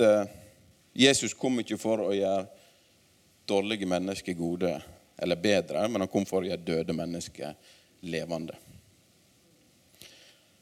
eh, 0.00 0.26
Jesus 0.94 1.34
kom 1.34 1.60
ikke 1.60 1.78
for 1.80 2.06
å 2.06 2.12
gjøre 2.14 2.46
dårlige 3.48 3.86
mennesker 3.86 4.36
gode 4.38 4.72
eller 5.16 5.36
bedre, 5.36 5.88
men 5.88 6.04
han 6.04 6.10
kom 6.10 6.26
for 6.26 6.42
å 6.42 6.48
gjøre 6.48 6.64
døde 6.64 6.96
mennesker 6.96 7.54
levende. 8.08 8.56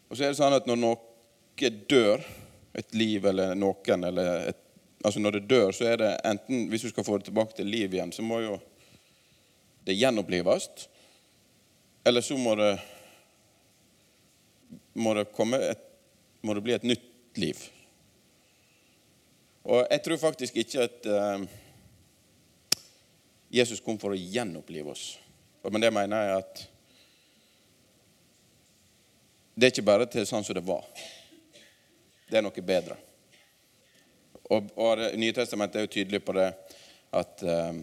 Og 0.08 0.16
så 0.16 0.26
er 0.26 0.32
det 0.32 0.40
sånn 0.40 0.56
at 0.56 0.68
når 0.68 0.80
noe 0.80 1.71
dør, 1.88 2.24
et 2.72 2.95
liv 2.96 3.24
eller 3.29 3.54
noen 3.54 4.04
eller 4.08 4.48
et, 4.48 4.58
altså 5.04 5.21
Når 5.21 5.33
det 5.37 5.49
dør, 5.51 5.72
så 5.76 5.85
er 5.90 5.96
det 6.01 6.10
enten 6.24 6.69
Hvis 6.71 6.87
du 6.87 6.88
skal 6.88 7.04
få 7.04 7.19
det 7.19 7.26
tilbake 7.26 7.56
til 7.56 7.69
liv 7.69 7.92
igjen, 7.92 8.12
så 8.12 8.22
må 8.24 8.40
jo 8.40 8.54
det 9.85 9.99
gjenopplives. 9.99 10.69
Eller 12.04 12.21
så 12.21 12.37
må 12.38 12.54
det, 12.54 12.71
må 14.94 15.14
det, 15.14 15.26
et, 15.58 15.85
må 16.42 16.55
det 16.55 16.64
bli 16.64 16.74
et 16.77 16.87
nytt 16.87 17.38
liv. 17.38 17.59
Og 19.62 19.84
jeg 19.87 20.02
tror 20.02 20.19
faktisk 20.19 20.56
ikke 20.59 20.87
at 20.88 21.06
uh, 21.06 21.45
Jesus 23.52 23.82
kom 23.84 23.98
for 24.00 24.14
å 24.14 24.19
gjenopplive 24.19 24.91
oss. 24.91 25.05
Men 25.70 25.84
det 25.84 25.92
mener 25.95 26.27
jeg 26.27 26.38
at 26.41 26.62
det 29.55 29.69
er 29.69 29.74
ikke 29.74 29.86
bare 29.86 30.09
til 30.10 30.27
sånn 30.27 30.45
som 30.45 30.56
det 30.56 30.64
var. 30.66 30.86
Det 32.27 32.41
er 32.41 32.45
noe 32.45 32.64
bedre. 32.64 32.96
Og, 34.50 34.70
og 34.80 35.02
nye 35.20 35.34
testamentet 35.36 35.78
er 35.78 35.86
jo 35.86 35.92
tydelig 35.92 36.22
på 36.24 36.34
det 36.34 36.48
at 37.12 37.44
uh, 37.47 37.77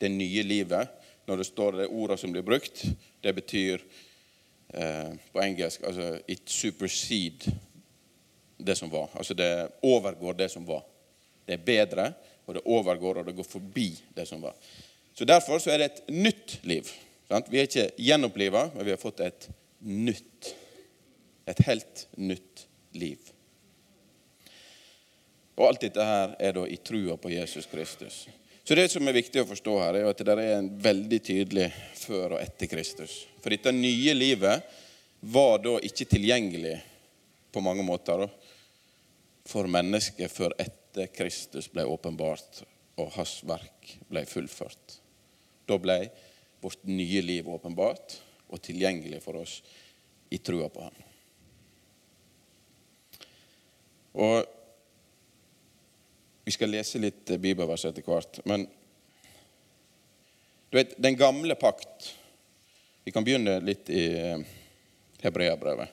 det 0.00 0.08
nye 0.12 0.42
livet 0.42 0.96
Når 1.28 1.36
det 1.36 1.46
står 1.46 1.76
det 1.76 1.92
ordet 1.94 2.16
som 2.18 2.32
blir 2.32 2.42
brukt, 2.42 2.80
det 3.22 3.32
betyr 3.36 3.82
uh, 4.74 5.12
på 5.30 5.42
engelsk 5.44 5.84
altså, 5.86 6.16
It 6.26 6.48
supersede 6.50 7.52
det 8.64 8.76
som 8.78 8.90
var. 8.90 9.08
Altså 9.14 9.34
det 9.34 9.50
overgår 9.82 10.36
det 10.38 10.48
som 10.52 10.66
var. 10.66 10.84
Det 11.46 11.56
er 11.56 11.66
bedre, 11.66 12.12
og 12.46 12.54
det 12.54 12.66
overgår, 12.66 13.20
og 13.20 13.26
det 13.26 13.36
går 13.36 13.48
forbi 13.48 13.88
det 14.14 14.26
som 14.28 14.42
var. 14.42 14.54
Så 15.14 15.24
Derfor 15.24 15.58
så 15.58 15.70
er 15.70 15.78
det 15.78 15.90
et 15.90 16.08
nytt 16.08 16.58
liv. 16.62 16.88
Sant? 17.28 17.50
Vi 17.50 17.60
er 17.60 17.68
ikke 17.68 17.90
gjenoppliva, 17.98 18.70
men 18.74 18.86
vi 18.86 18.94
har 18.94 19.00
fått 19.00 19.20
et 19.24 19.48
nytt. 19.86 20.54
Et 21.46 21.62
helt 21.66 22.06
nytt 22.16 22.66
liv. 22.92 23.18
Og 25.60 25.66
alt 25.68 25.82
dette 25.84 26.04
her 26.04 26.36
er 26.40 26.54
da 26.56 26.64
i 26.66 26.78
trua 26.80 27.18
på 27.20 27.32
Jesus 27.34 27.68
Kristus. 27.68 28.22
Så 28.64 28.76
det 28.78 28.86
som 28.92 29.06
er 29.08 29.16
viktig 29.16 29.42
å 29.42 29.48
forstå 29.48 29.74
her, 29.80 29.98
er 29.98 30.08
at 30.08 30.22
det 30.24 30.34
er 30.36 30.54
en 30.56 30.70
veldig 30.80 31.18
tydelig 31.26 31.68
før 31.98 32.36
og 32.36 32.40
etter 32.40 32.70
Kristus. 32.70 33.24
For 33.42 33.52
dette 33.52 33.72
nye 33.74 34.14
livet 34.14 34.62
var 35.20 35.58
da 35.60 35.76
ikke 35.84 36.06
tilgjengelig 36.08 36.76
på 37.52 37.62
mange 37.64 37.84
måter 37.84 38.24
for 39.48 39.68
mennesket 39.70 40.32
før 40.32 40.54
etter 40.60 41.10
Kristus 41.14 41.70
ble 41.72 41.86
åpenbart 41.88 42.62
og 43.00 43.12
hans 43.16 43.38
verk 43.48 43.94
ble 44.10 44.24
fullført. 44.28 44.98
Da 45.66 45.78
ble 45.80 46.02
vårt 46.60 46.84
nye 46.88 47.22
liv 47.24 47.48
åpenbart 47.48 48.18
og 48.50 48.62
tilgjengelig 48.62 49.22
for 49.24 49.40
oss 49.40 49.60
i 50.30 50.38
trua 50.38 50.68
på 50.68 50.86
ham. 50.86 51.04
Og 54.20 54.56
Vi 56.44 56.54
skal 56.56 56.72
lese 56.72 56.98
litt 56.98 57.30
bibelvers 57.38 57.84
etter 57.86 58.02
hvert. 58.02 58.40
Men 58.48 58.64
du 60.70 60.78
vet, 60.78 60.96
den 60.98 61.14
gamle 61.14 61.54
pakt 61.54 62.08
Vi 63.04 63.12
kan 63.14 63.22
begynne 63.22 63.60
litt 63.62 63.86
i 63.90 64.02
Hebreabrevet 65.22 65.88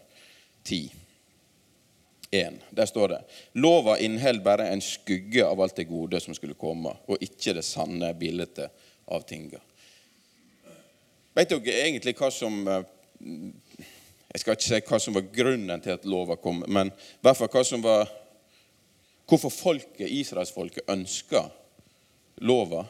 10. 0.64 1.07
1. 2.32 2.54
Der 2.70 2.86
står 2.86 3.08
det 3.08 3.22
Lova 3.54 3.98
inneholder 4.00 4.44
bare 4.44 4.68
en 4.70 4.82
skygge 4.82 5.46
av 5.46 5.62
alt 5.62 5.76
det 5.76 5.88
gode 5.88 6.20
som 6.20 6.36
skulle 6.36 6.58
komme, 6.60 6.94
og 7.08 7.24
ikke 7.24 7.56
det 7.58 7.66
sanne 7.66 8.12
bildet 8.20 8.60
av 9.08 9.24
tinga. 9.28 9.62
Vet 11.38 11.54
dere 11.54 11.84
egentlig 11.86 12.16
hva 12.18 12.32
som 12.34 12.64
eh, 12.68 12.84
Jeg 14.28 14.42
skal 14.42 14.58
ikke 14.58 14.68
si 14.68 14.80
hva 14.90 15.00
som 15.02 15.16
var 15.16 15.30
grunnen 15.34 15.82
til 15.82 15.96
at 15.96 16.06
lova 16.06 16.36
kom, 16.38 16.64
men 16.68 16.92
i 16.92 17.22
hvert 17.26 17.40
fall 17.40 17.54
hva 17.54 17.64
som 17.66 17.84
var 17.86 18.10
Hvorfor 19.28 19.52
folket, 19.52 20.08
israelsfolket 20.08 20.88
ønska 20.88 21.42
lova. 22.48 22.86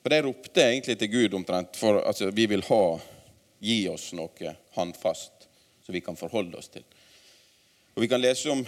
For 0.00 0.08
De 0.08 0.20
ropte 0.24 0.64
egentlig 0.64 0.96
til 0.96 1.10
Gud 1.12 1.34
omtrent 1.36 1.76
for 1.76 2.00
altså, 2.00 2.30
vi 2.32 2.46
vil 2.48 2.64
ha, 2.70 2.86
gi 3.60 3.76
oss 3.92 4.06
noe 4.16 4.54
håndfast 4.78 5.41
som 5.82 5.94
vi 5.94 6.00
kan 6.04 6.18
forholde 6.18 6.58
oss 6.58 6.70
til. 6.72 6.84
Og 7.94 8.02
Vi 8.02 8.08
kan 8.08 8.20
lese 8.20 8.50
om 8.50 8.64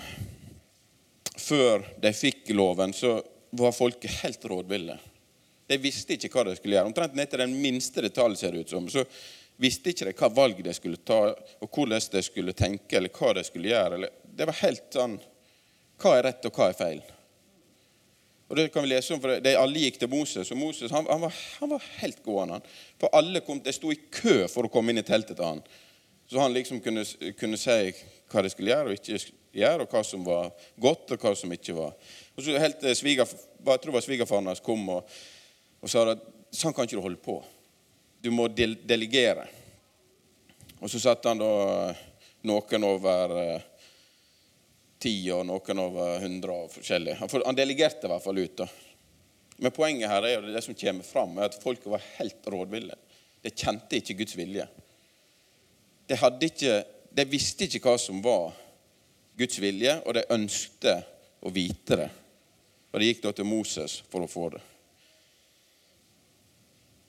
før 1.37 1.85
de 2.01 2.13
fikk 2.13 2.51
loven, 2.55 2.93
så 2.93 3.19
var 3.51 3.73
folket 3.73 4.23
helt 4.23 4.45
rådville. 4.45 4.99
De 5.67 5.79
visste 5.81 6.17
ikke 6.17 6.29
hva 6.33 6.45
de 6.49 6.57
skulle 6.59 6.77
gjøre. 6.77 6.91
Omtrent 6.91 7.17
ned 7.17 7.31
til 7.31 7.41
den 7.41 7.57
minste 7.57 8.05
detalj 8.05 8.37
ser 8.37 8.53
det 8.53 8.65
ut 8.65 8.75
som. 8.75 8.89
Så 8.93 9.05
visste 9.57 9.93
ikke 9.93 10.11
de 10.11 10.17
hva 10.19 10.31
valg 10.35 10.61
de 10.65 10.75
skulle 10.77 11.01
ta, 11.01 11.21
og 11.33 11.71
hvordan 11.71 12.11
de 12.13 12.23
skulle 12.23 12.57
tenke, 12.57 12.99
eller 12.99 13.13
hva 13.15 13.33
de 13.39 13.45
skulle 13.47 13.73
gjøre. 13.73 14.11
Det 14.25 14.51
var 14.51 14.63
helt 14.65 14.91
sånn 14.93 15.21
Hva 16.03 16.17
er 16.19 16.25
rett, 16.27 16.47
og 16.49 16.57
hva 16.59 16.67
er 16.69 16.75
feil? 16.75 17.03
Og 18.51 18.57
Det 18.59 18.65
kan 18.75 18.83
vi 18.83 18.91
lese 18.91 19.15
om, 19.15 19.21
for 19.23 19.41
De 19.41 19.55
alle 19.57 19.85
gikk 19.87 20.01
til 20.03 20.11
Moses, 20.11 20.51
og 20.51 20.59
Moses 20.59 20.93
han, 20.93 21.07
han, 21.09 21.23
var, 21.23 21.37
han 21.61 21.71
var, 21.71 21.87
helt 22.01 22.21
gående. 22.25 22.59
For 23.01 23.15
alle 23.15 23.41
kom, 23.47 23.63
De 23.63 23.73
sto 23.73 23.93
i 23.95 24.01
kø 24.11 24.45
for 24.51 24.67
å 24.67 24.73
komme 24.73 24.93
inn 24.93 25.01
i 25.01 25.07
teltet 25.07 25.39
til 25.39 25.47
han. 25.47 25.63
Så 26.27 26.41
han 26.41 26.55
liksom 26.55 26.81
kunne, 26.81 27.05
kunne, 27.39 27.59
si 27.61 27.95
hva 28.33 28.43
de 28.43 28.53
skulle 28.53 28.73
gjøre 28.73 28.93
og 28.93 28.99
ikke 28.99 29.19
gjøre, 29.55 29.85
og 29.85 29.93
hva 29.93 30.03
som 30.07 30.25
var 30.27 30.53
godt, 30.81 31.15
og 31.15 31.27
hva 31.27 31.35
som 31.39 31.53
ikke 31.55 31.77
var. 31.77 31.93
Og 32.35 32.43
så 32.43 32.57
helt 32.59 32.81
til 32.81 33.11
jeg 33.15 33.27
tror 33.65 33.91
det 33.91 33.97
var 33.97 34.05
svigerfaren 34.05 34.49
hans 34.51 34.65
kom 34.65 34.89
og, 34.93 35.13
og 35.81 35.91
sa 35.91 36.03
at 36.13 36.25
sånn 36.53 36.75
kan 36.77 36.89
ikke 36.89 36.99
du 36.99 37.05
holde 37.05 37.23
på. 37.23 37.39
Du 38.21 38.31
må 38.33 38.49
del 38.49 38.77
delegere. 38.85 39.47
Og 40.81 40.91
så 40.93 41.01
satte 41.01 41.31
han 41.31 41.41
da 41.41 41.95
noen 42.45 42.85
over 42.85 43.37
eh, 43.41 43.67
ti 45.01 45.15
og 45.33 45.47
noen 45.49 45.81
over 45.81 46.21
hundre 46.21 46.59
og 46.65 46.73
forskjellig. 46.75 47.17
Han 47.21 47.57
delegerte 47.57 48.09
i 48.09 48.13
hvert 48.13 48.25
fall 48.25 48.41
ut. 48.41 48.57
da. 48.61 48.69
Men 49.57 49.73
poenget 49.73 50.11
her 50.11 50.27
er 50.27 50.37
jo 50.37 50.53
det 50.53 50.65
som 50.65 50.77
kommer 50.77 51.07
fram, 51.09 51.39
er 51.39 51.49
at 51.49 51.63
folket 51.63 51.89
var 51.93 52.05
helt 52.19 52.49
rådville. 52.53 52.97
De 53.45 53.53
kjente 53.53 54.01
ikke 54.01 54.19
Guds 54.21 54.37
vilje 54.37 54.67
de, 56.09 56.47
ikke, 56.47 56.77
de 57.11 57.25
visste 57.29 57.67
ikke 57.67 57.83
hva 57.85 57.97
som 58.01 58.21
var 58.25 58.53
Guds 59.39 59.59
vilje, 59.63 59.97
og 60.07 60.15
de 60.15 60.27
ønskte 60.35 60.99
å 61.45 61.53
vite 61.53 61.99
det. 61.99 62.11
Og 62.93 63.01
de 63.01 63.09
gikk 63.09 63.25
da 63.25 63.33
til 63.35 63.49
Moses 63.49 63.99
for 64.11 64.23
å 64.23 64.31
få 64.31 64.49
det. 64.55 64.63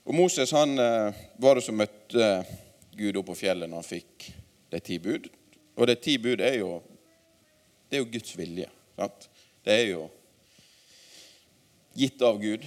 Og 0.06 0.14
Moses 0.14 0.52
han 0.54 0.78
eh, 0.78 1.22
var 1.42 1.58
det 1.58 1.64
som 1.66 1.78
møtte 1.78 2.26
Gud 2.96 3.18
opp 3.18 3.30
på 3.32 3.38
fjellet 3.42 3.70
når 3.70 3.82
han 3.82 3.88
fikk 3.88 4.28
de 4.70 4.80
ti 4.82 4.98
bud. 5.02 5.26
Og 5.76 5.88
de 5.90 5.96
ti 5.98 6.16
bud 6.22 6.42
er 6.42 6.60
jo, 6.60 6.78
det 7.88 7.98
er 7.98 8.04
jo 8.04 8.10
Guds 8.12 8.36
vilje. 8.38 8.68
Sant? 8.96 9.28
Det 9.66 9.74
er 9.74 9.88
jo 9.90 10.06
gitt 11.96 12.22
av 12.24 12.38
Gud, 12.40 12.64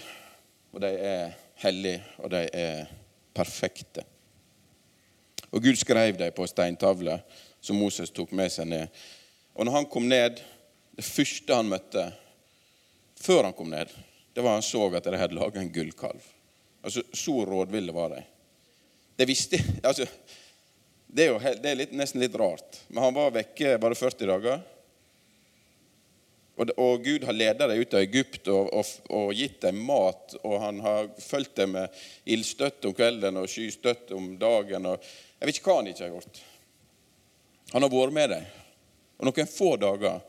og 0.74 0.84
de 0.84 0.90
er 0.90 1.36
hellige, 1.64 2.02
og 2.20 2.32
de 2.34 2.44
er 2.56 2.90
perfekte. 3.36 4.04
Og 5.50 5.64
Gud 5.64 5.78
skrev 5.80 6.18
dem 6.18 6.34
på 6.36 6.48
steintavle 6.48 7.20
som 7.62 7.80
Moses 7.80 8.12
tok 8.14 8.32
med 8.38 8.52
seg 8.54 8.70
ned. 8.70 8.88
Og 9.58 9.66
når 9.66 9.80
han 9.80 9.90
kom 9.92 10.06
ned, 10.10 10.40
det 10.96 11.06
første 11.06 11.56
han 11.56 11.70
møtte 11.72 12.06
før 13.20 13.50
han 13.50 13.56
kom 13.56 13.72
ned, 13.72 13.92
det 14.34 14.44
var 14.46 14.56
han 14.56 14.64
så 14.64 14.86
at 14.96 15.08
de 15.08 15.20
hadde 15.20 15.36
laga 15.36 15.60
en 15.60 15.72
gullkalv. 15.74 16.22
Altså, 16.84 17.04
Så 17.14 17.46
rådville 17.46 17.92
var 17.92 18.14
de. 18.14 18.24
Det 19.18 19.28
visste 19.28 19.60
altså, 19.84 20.06
Det 21.08 21.26
er 21.26 21.32
jo 21.34 21.40
det 21.40 21.72
er 21.72 21.76
litt, 21.76 21.94
nesten 21.98 22.22
litt 22.22 22.36
rart. 22.38 22.84
Men 22.88 23.04
han 23.04 23.16
var 23.16 23.34
vekke 23.34 23.78
bare 23.82 23.98
40 23.98 24.30
dager. 24.30 24.62
Og, 26.60 26.72
og 26.76 27.04
Gud 27.06 27.24
har 27.24 27.36
ledet 27.36 27.70
deg 27.72 27.82
ut 27.82 27.94
av 27.96 28.04
Egypt 28.04 28.50
og, 28.52 28.70
og, 28.76 28.94
og, 29.16 29.30
gitt 29.38 29.62
deg 29.64 29.78
mat. 29.80 30.36
Og 30.44 30.58
han 30.60 30.82
har 30.84 31.08
fulgt 31.24 31.56
deg 31.62 31.72
med 31.72 32.00
ildstøtte 32.28 32.90
om 32.90 32.96
kvelden 32.98 33.40
og 33.40 33.48
skystøtte 33.52 34.18
om 34.18 34.34
dagen. 34.42 34.90
og 34.92 35.00
jeg 35.40 35.48
vet 35.48 35.60
ikke 35.60 35.72
hva 35.72 35.78
han 35.80 35.92
ikke 35.92 36.04
har 36.04 36.18
gjort. 36.18 36.42
Han 37.72 37.86
har 37.86 37.94
vært 37.94 38.18
med 38.18 38.34
deg. 38.34 38.50
Og 39.20 39.30
noen 39.30 39.52
få 39.52 39.76
dager 39.80 40.20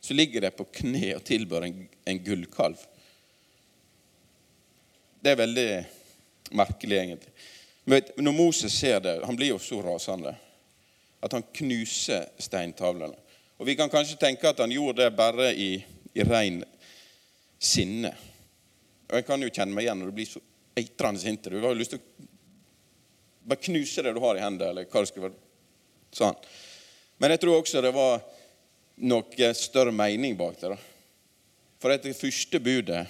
så 0.00 0.14
ligger 0.14 0.44
de 0.44 0.50
på 0.54 0.66
kne 0.80 1.14
og 1.16 1.24
tilbør 1.26 1.66
en, 1.66 1.80
en 2.04 2.20
gullkalv. 2.24 2.82
Det 5.18 5.32
er 5.32 5.40
veldig 5.40 5.70
merkelig, 6.56 6.98
egentlig. 7.00 7.32
Men 7.88 8.12
når 8.20 8.36
Moses 8.36 8.76
ser 8.76 9.00
det, 9.00 9.16
han 9.24 9.36
blir 9.36 9.54
jo 9.54 9.62
så 9.62 9.80
rasende 9.82 10.36
at 11.24 11.32
han 11.34 11.46
knuser 11.56 12.28
steintavlene. 12.38 13.16
Og 13.58 13.66
Vi 13.66 13.76
kan 13.76 13.90
kanskje 13.90 14.18
tenke 14.18 14.48
at 14.48 14.58
han 14.62 14.72
gjorde 14.72 15.02
det 15.02 15.16
bare 15.18 15.50
i, 15.52 15.84
i 16.14 16.24
ren 16.24 16.62
sinne. 17.58 18.12
Og 19.08 19.16
Jeg 19.18 19.26
kan 19.26 19.42
jo 19.42 19.50
kjenne 19.50 19.74
meg 19.74 19.86
igjen 19.86 19.98
når 19.98 20.10
du 20.10 20.18
blir 20.20 20.30
så 20.30 20.42
eitrende 20.78 21.20
sint. 21.20 21.48
Du 21.50 21.58
har 21.58 21.74
jo 21.74 21.80
lyst 21.80 21.96
til 21.96 22.02
å 22.02 22.26
bare 23.48 23.64
knuse 23.64 24.04
det 24.04 24.12
du 24.14 24.20
har 24.22 24.38
i 24.38 24.44
hendene, 24.44 24.70
eller 24.70 24.86
hva 24.86 25.02
det 25.02 25.10
skulle 25.10 25.30
være. 25.30 25.40
Sånn. 26.14 26.36
Men 27.18 27.34
jeg 27.34 27.42
tror 27.42 27.58
også 27.58 27.82
det 27.82 27.92
var 27.96 28.20
noe 29.08 29.50
større 29.58 29.94
mening 29.94 30.36
bak 30.38 30.60
det. 30.60 30.74
da. 30.74 30.78
For 31.78 31.94
det 31.94 32.14
første 32.18 32.60
budet 32.62 33.02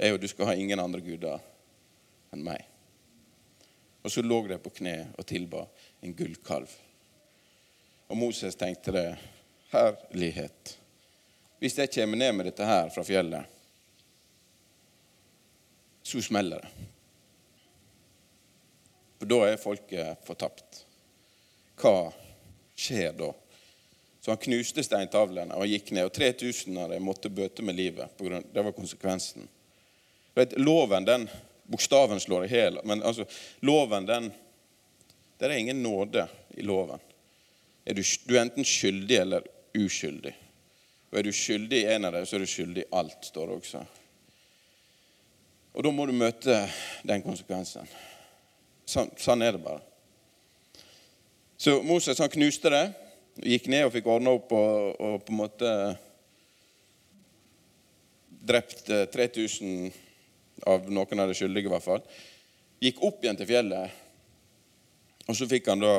er 0.00 0.12
jo 0.12 0.20
du 0.20 0.28
skal 0.28 0.50
ha 0.50 0.56
ingen 0.56 0.80
andre 0.80 1.00
guder 1.04 1.40
enn 2.32 2.44
meg. 2.44 2.64
Og 4.00 4.12
så 4.12 4.24
lå 4.24 4.42
de 4.48 4.56
på 4.60 4.72
kne 4.80 5.10
og 5.16 5.26
tilba 5.28 5.66
en 6.00 6.14
gullkalv. 6.16 6.70
Og 8.10 8.16
Moses 8.18 8.56
tenkte 8.58 8.94
det. 8.96 9.08
Herlighet. 9.70 10.76
Hvis 11.60 11.78
jeg 11.78 11.92
kommer 11.94 12.18
ned 12.18 12.34
med 12.34 12.48
dette 12.48 12.66
her 12.66 12.88
fra 12.90 13.04
fjellet, 13.06 13.58
så 16.02 16.22
smeller 16.24 16.64
det. 16.64 16.86
For 19.20 19.28
da 19.28 19.38
er 19.46 19.60
folket 19.60 20.24
fortapt. 20.26 20.80
Hva 21.80 22.10
skjer 22.74 23.12
da? 23.18 23.28
Så 24.20 24.32
han 24.32 24.40
knuste 24.40 24.82
steintavlene 24.84 25.56
og 25.56 25.68
gikk 25.68 25.92
ned. 25.92 26.08
Og 26.08 26.14
3000 26.16 26.80
av 26.80 26.90
dem 26.94 27.04
måtte 27.04 27.32
bøte 27.32 27.64
med 27.64 27.76
livet. 27.76 28.16
Det 28.16 28.64
var 28.64 28.76
konsekvensen. 28.76 29.46
Vet, 30.34 30.56
loven, 30.58 31.04
den, 31.04 31.28
Bokstaven 31.70 32.20
slår 32.20 32.48
i 32.48 32.50
hjel, 32.50 32.80
men 32.84 33.02
altså, 33.02 33.24
loven, 33.60 34.06
den 34.06 34.32
Det 35.38 35.46
er 35.46 35.56
ingen 35.56 35.82
nåde 35.82 36.26
i 36.58 36.62
loven. 36.62 37.00
Er 37.84 37.94
du, 37.94 38.02
du, 38.26 38.34
er 38.36 38.42
enten 38.42 38.66
skyldig 38.66 39.16
eller 39.16 39.46
uskyldig. 39.76 40.34
Og 41.10 41.18
er 41.18 41.26
du 41.26 41.32
skyldig 41.34 41.82
i 41.82 41.88
en 41.94 42.06
av 42.06 42.14
dem, 42.14 42.26
så 42.26 42.36
er 42.36 42.44
du 42.44 42.50
skyldig 42.50 42.84
i 42.84 42.90
alt, 43.00 43.24
står 43.26 43.50
det 43.50 43.58
også. 43.60 43.82
Og 45.74 45.86
da 45.86 45.92
må 45.94 46.06
du 46.06 46.14
møte 46.14 46.56
den 47.06 47.22
konsekvensen. 47.22 47.86
Sånn, 48.90 49.10
sånn 49.18 49.42
er 49.46 49.54
det 49.54 49.62
bare. 49.62 49.82
Så 51.60 51.76
Moses 51.86 52.18
han 52.22 52.32
knuste 52.32 52.72
det, 52.72 52.84
gikk 53.44 53.68
ned 53.70 53.86
og 53.86 53.94
fikk 53.94 54.08
ordna 54.10 54.32
opp 54.38 54.52
og, 54.56 54.96
og, 54.96 55.18
på 55.26 55.34
en 55.34 55.40
måte 55.40 55.72
drept 58.50 58.88
3000 59.12 59.90
av 60.66 60.88
noen 60.90 61.22
av 61.22 61.30
de 61.30 61.36
skyldige, 61.36 61.68
i 61.68 61.72
hvert 61.74 61.84
fall. 61.84 62.02
Gikk 62.80 63.02
opp 63.06 63.22
igjen 63.22 63.38
til 63.38 63.48
fjellet, 63.50 63.98
og 65.28 65.36
så 65.36 65.46
fikk 65.50 65.68
han 65.70 65.84
da 65.84 65.94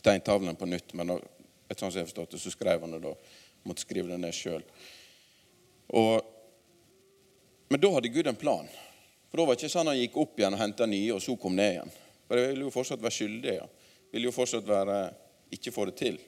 steintavlen 0.00 0.58
på 0.58 0.68
nytt. 0.68 0.92
Men 0.98 1.14
et 1.70 1.78
sånn 1.78 1.92
som 1.92 2.00
jeg 2.00 2.10
forstått 2.10 2.34
det, 2.34 2.42
så 2.42 2.52
skrev 2.52 2.82
han 2.84 2.96
det 2.96 3.02
da. 3.04 3.14
Måtte 3.68 3.84
skrive 3.84 4.10
det 4.10 4.18
ned 4.18 4.34
sjøl. 4.34 4.64
Men 7.70 7.82
da 7.82 7.92
hadde 7.94 8.12
Gud 8.12 8.26
en 8.26 8.38
plan. 8.38 8.68
For 9.30 9.38
da 9.38 9.46
var 9.46 9.54
det 9.54 9.62
ikke 9.62 9.72
sånn 9.76 9.90
han 9.90 9.98
gikk 10.00 10.16
opp 10.18 10.40
igjen 10.40 10.56
og 10.56 10.62
henta 10.62 10.88
nye, 10.90 11.12
og 11.14 11.22
så 11.22 11.36
kom 11.38 11.54
ned 11.58 11.76
igjen. 11.76 11.92
For 12.26 12.38
det 12.38 12.48
ville 12.48 12.66
jo 12.66 12.74
fortsatt 12.74 13.02
være 13.02 13.14
skyldig. 13.14 13.54
Ja. 13.60 13.66
Ville 14.10 14.30
jo 14.30 14.34
fortsatt 14.34 14.66
være 14.66 14.98
ikke 15.54 15.74
få 15.74 15.86
det 15.90 15.96
til. 16.00 16.18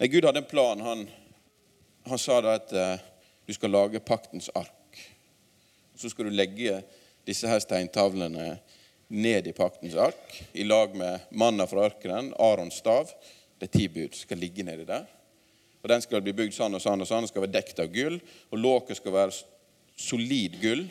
Nei, 0.00 0.08
Gud 0.12 0.24
hadde 0.28 0.42
en 0.42 0.50
plan. 0.50 0.84
Han, 0.84 1.06
han 2.08 2.20
sa 2.20 2.40
da 2.44 2.56
at 2.58 2.72
eh, 2.76 3.02
du 3.48 3.52
skal 3.56 3.72
lage 3.72 4.04
paktens 4.04 4.50
ark. 4.56 5.00
Så 5.96 6.12
skal 6.12 6.28
du 6.28 6.36
legge 6.36 6.82
disse 7.28 7.48
her 7.48 7.60
steintavlene 7.60 8.54
ned 9.10 9.48
i 9.48 9.52
paktens 9.56 9.96
ark 9.98 10.36
i 10.52 10.64
lag 10.64 10.94
med 10.96 11.32
manna 11.36 11.66
fra 11.68 11.88
ørkenen, 11.88 12.32
Arons 12.38 12.78
stav. 12.80 13.10
Er 13.60 13.68
ti 13.68 13.88
bud 13.92 14.16
skal 14.16 14.40
ligge 14.40 14.64
nedi 14.64 14.86
der. 14.88 15.06
Og 15.80 15.88
Den 15.88 16.02
skal 16.04 16.22
bli 16.24 16.32
bygd 16.36 16.56
sånn 16.56 16.76
og 16.76 16.82
sånn 16.82 17.00
og 17.00 17.08
sånn, 17.08 17.28
skal 17.28 17.46
være 17.46 17.56
dekt 17.56 17.80
av 17.80 17.88
gull. 17.92 18.18
Og 18.52 18.60
låket 18.60 19.00
skal 19.00 19.16
være 19.16 19.38
solid 19.96 20.58
gull. 20.60 20.84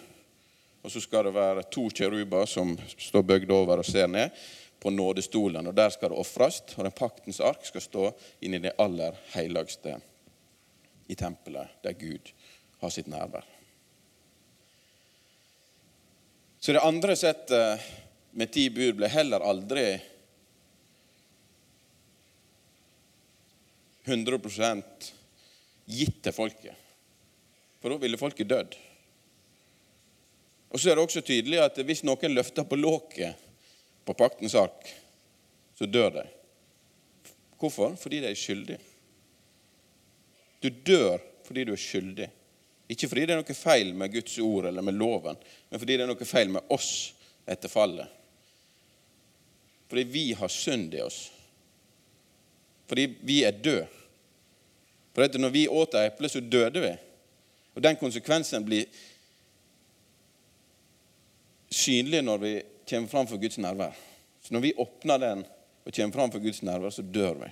Og 0.83 0.93
så 0.93 1.01
skal 1.03 1.27
det 1.27 1.35
være 1.35 1.67
to 1.73 1.89
kjeruber 1.89 2.47
som 2.49 2.73
står 2.97 3.25
bøgd 3.33 3.53
over 3.53 3.81
og 3.81 3.87
ser 3.87 4.07
ned 4.09 4.33
på 4.79 4.93
nådestolen. 4.93 5.67
Og 5.67 5.75
der 5.75 5.91
skal 5.93 6.13
det 6.13 6.21
ofres. 6.21 6.61
Og 6.77 6.85
den 6.87 6.95
paktens 6.95 7.41
ark 7.43 7.65
skal 7.67 7.83
stå 7.83 8.09
inni 8.41 8.61
det 8.63 8.77
aller 8.79 9.17
helligste 9.35 9.99
i 11.09 11.17
tempelet, 11.17 11.79
der 11.83 11.97
Gud 11.97 12.33
har 12.81 12.93
sitt 12.93 13.09
nærvær. 13.09 13.45
Så 16.59 16.75
det 16.75 16.83
andre 16.85 17.15
settet 17.15 17.85
med 18.37 18.51
ti 18.53 18.67
bud 18.69 18.97
ble 18.99 19.07
heller 19.09 19.41
aldri 19.41 19.85
100 24.09 24.39
gitt 25.89 26.21
til 26.23 26.35
folket. 26.35 26.75
For 27.79 27.93
da 27.93 27.99
ville 28.01 28.19
folket 28.19 28.49
dødd. 28.49 28.75
Og 30.69 30.79
så 30.79 30.91
er 30.91 30.97
det 30.97 31.05
også 31.05 31.23
tydelig 31.25 31.61
at 31.63 31.79
hvis 31.85 32.03
noen 32.05 32.35
løfter 32.35 32.67
på 32.67 32.77
låket 32.77 33.47
på 34.05 34.15
paktens 34.17 34.55
ark, 34.57 34.91
så 35.77 35.87
dør 35.89 36.11
de. 36.19 36.25
Hvorfor? 37.59 37.95
Fordi 37.99 38.19
de 38.21 38.29
er 38.29 38.37
skyldige. 38.37 38.79
Du 40.61 40.69
dør 40.69 41.17
fordi 41.47 41.65
du 41.65 41.73
er 41.73 41.81
skyldig. 41.81 42.29
Ikke 42.89 43.07
fordi 43.09 43.25
det 43.25 43.33
er 43.35 43.41
noe 43.41 43.57
feil 43.57 43.91
med 43.97 44.13
Guds 44.13 44.37
ord 44.41 44.67
eller 44.69 44.85
med 44.85 44.97
loven, 44.97 45.37
men 45.69 45.81
fordi 45.81 45.97
det 45.97 46.05
er 46.05 46.09
noe 46.09 46.27
feil 46.27 46.49
med 46.53 46.73
oss 46.73 47.13
etter 47.49 47.71
fallet. 47.71 48.09
Fordi 49.89 50.05
vi 50.09 50.25
har 50.37 50.51
synd 50.53 50.93
i 50.93 51.01
oss. 51.01 51.19
Fordi 52.89 53.05
vi 53.25 53.41
er 53.45 53.57
døde. 53.57 53.98
For 55.19 55.27
dette, 55.27 55.39
når 55.43 55.49
vi 55.51 55.67
åt 55.67 55.95
av 55.99 56.05
eplet, 56.07 56.31
så 56.31 56.39
døde 56.39 56.79
vi. 56.79 56.89
Og 57.75 57.83
den 57.83 57.97
konsekvensen 57.99 58.63
blir 58.63 58.85
synlig 61.75 62.21
når 62.23 62.37
vi 62.39 62.51
kommer 62.87 63.11
fram 63.11 63.27
for 63.27 63.41
Guds 63.41 63.59
nærvær. 63.59 63.97
Så 64.39 64.55
når 64.55 64.63
vi 64.63 64.71
åpner 64.79 65.19
den 65.19 65.41
og 65.83 65.91
kommer 65.91 66.15
fram 66.15 66.31
for 66.31 66.39
Guds 66.39 66.61
nærvær, 66.63 66.95
så 66.95 67.03
dør 67.03 67.35
vi. 67.41 67.49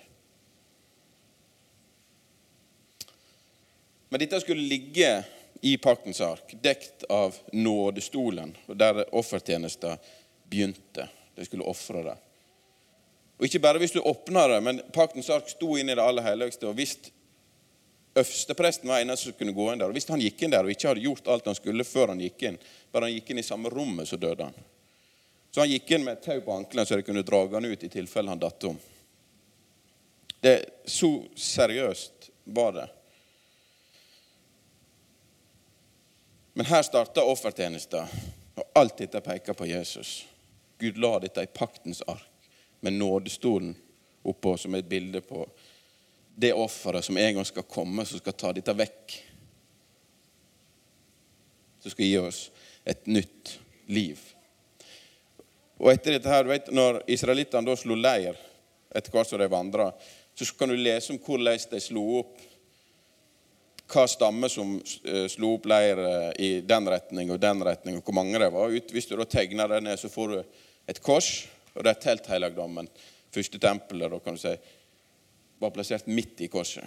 Men 4.16 4.24
dette 4.24 4.40
skulle 4.46 4.70
ligge 4.72 5.12
i 5.60 5.76
paktens 5.76 6.24
ark, 6.24 6.56
dekt 6.64 7.04
av 7.12 7.36
nådestolen, 7.52 8.56
der 8.80 9.04
offertjenesten 9.12 10.00
begynte. 10.48 11.10
De 11.36 11.52
skulle 11.52 11.68
ofre 11.68 12.08
det. 12.08 12.16
Og 13.36 13.52
ikke 13.52 13.66
bare 13.68 13.84
hvis 13.84 14.00
du 14.00 14.00
åpna 14.00 14.48
det, 14.56 14.64
men 14.64 14.82
paktens 14.96 15.28
ark 15.36 15.52
sto 15.52 15.76
inn 15.76 15.92
i 15.92 16.00
det 16.00 16.08
aller 16.08 16.32
helligste. 16.32 16.72
Og 16.72 16.80
hvis 16.80 16.96
øverstepresten 18.18 18.90
var 18.90 19.02
eneste 19.02 19.30
som 19.30 19.38
kunne 19.38 19.54
gå 19.54 19.68
inn 19.72 19.80
der. 19.80 19.92
Og 19.92 19.98
Hvis 19.98 20.10
han 20.10 20.22
gikk 20.22 20.42
inn 20.42 20.54
der 20.54 20.66
og 20.66 20.74
ikke 20.74 20.90
hadde 20.90 21.06
gjort 21.06 21.30
alt 21.32 21.46
han 21.46 21.58
skulle 21.58 21.86
før 21.88 22.14
han 22.14 22.24
gikk 22.24 22.48
inn, 22.50 22.60
bare 22.92 23.10
han 23.10 23.16
gikk 23.16 23.32
inn 23.32 23.42
i 23.42 23.46
samme 23.46 23.70
rommet, 23.70 24.10
så 24.10 24.18
døde 24.18 24.50
han. 24.50 24.68
Så 25.52 25.64
han 25.64 25.72
gikk 25.72 25.92
inn 25.92 26.06
med 26.06 26.18
et 26.18 26.26
tau 26.26 26.42
på 26.42 26.54
ankelen 26.54 26.86
så 26.86 26.98
de 26.98 27.06
kunne 27.06 27.26
dra 27.26 27.44
han 27.54 27.66
ut 27.66 27.84
i 27.84 27.90
tilfelle 27.90 28.30
han 28.30 28.42
datt 28.42 28.64
om. 28.70 28.78
Det, 30.42 30.56
så 30.86 31.10
seriøst 31.36 32.30
var 32.44 32.74
det. 32.76 32.88
Men 36.54 36.66
her 36.66 36.82
starta 36.82 37.22
offertjenesten, 37.22 38.22
og 38.58 38.78
alt 38.80 38.98
dette 38.98 39.22
peker 39.22 39.54
på 39.54 39.66
Jesus. 39.70 40.26
Gud 40.82 40.98
la 40.98 41.20
dette 41.22 41.44
i 41.46 41.50
paktens 41.54 42.02
ark, 42.08 42.50
med 42.82 42.94
nådestolen 42.94 43.76
oppå 44.26 44.58
som 44.58 44.76
et 44.76 44.86
bilde 44.86 45.22
på 45.22 45.44
det 46.38 46.54
offeret 46.54 47.06
som 47.06 47.18
en 47.18 47.40
gang 47.40 47.46
skal 47.46 47.66
komme, 47.66 48.06
som 48.06 48.22
skal 48.22 48.36
ta 48.38 48.52
dette 48.54 48.74
vekk. 48.78 49.16
Som 51.82 51.94
skal 51.96 52.06
gi 52.06 52.18
oss 52.22 52.42
et 52.86 53.08
nytt 53.10 53.56
liv. 53.90 54.22
Og 55.82 55.90
etter 55.92 56.18
dette 56.18 56.30
her, 56.30 56.46
du 56.46 56.52
vet, 56.54 56.70
Når 56.74 57.02
israelittene 57.10 57.66
da 57.66 57.76
slo 57.78 57.98
leir 57.98 58.38
etter 58.94 59.12
hvert 59.14 59.30
som 59.30 59.42
de 59.42 59.50
vandra, 59.50 59.90
så 60.38 60.46
kan 60.58 60.70
du 60.70 60.78
lese 60.78 61.14
om 61.14 61.20
hvordan 61.20 61.58
de 61.72 61.82
slo 61.82 62.06
opp 62.22 62.38
hva 63.88 64.04
stamme 64.10 64.50
som 64.52 64.76
eh, 64.78 65.26
slo 65.32 65.54
opp 65.56 65.68
leir 65.70 66.00
eh, 66.04 66.32
i 66.44 66.50
den 66.62 66.90
retning 66.92 67.32
og 67.32 67.40
den 67.40 67.64
retning, 67.64 67.98
og 67.98 68.06
hvor 68.06 68.18
mange 68.20 68.40
det 68.42 68.50
var. 68.54 68.74
Hvis 68.92 69.08
du 69.08 69.16
da 69.16 69.26
tegner 69.26 69.72
det 69.72 69.84
ned, 69.86 69.98
så 70.00 70.12
får 70.12 70.34
du 70.34 70.42
et 70.92 71.00
kors, 71.02 71.48
og 71.74 71.86
det 71.86 71.94
er 71.94 72.02
telthelligdommen. 72.04 72.90
Første 73.34 73.62
tempelet, 73.64 74.12
da 74.12 74.20
kan 74.20 74.36
du 74.36 74.42
si 74.42 74.54
var 75.60 75.70
plassert 75.76 76.06
midt 76.06 76.42
i 76.42 76.48
korset. 76.48 76.86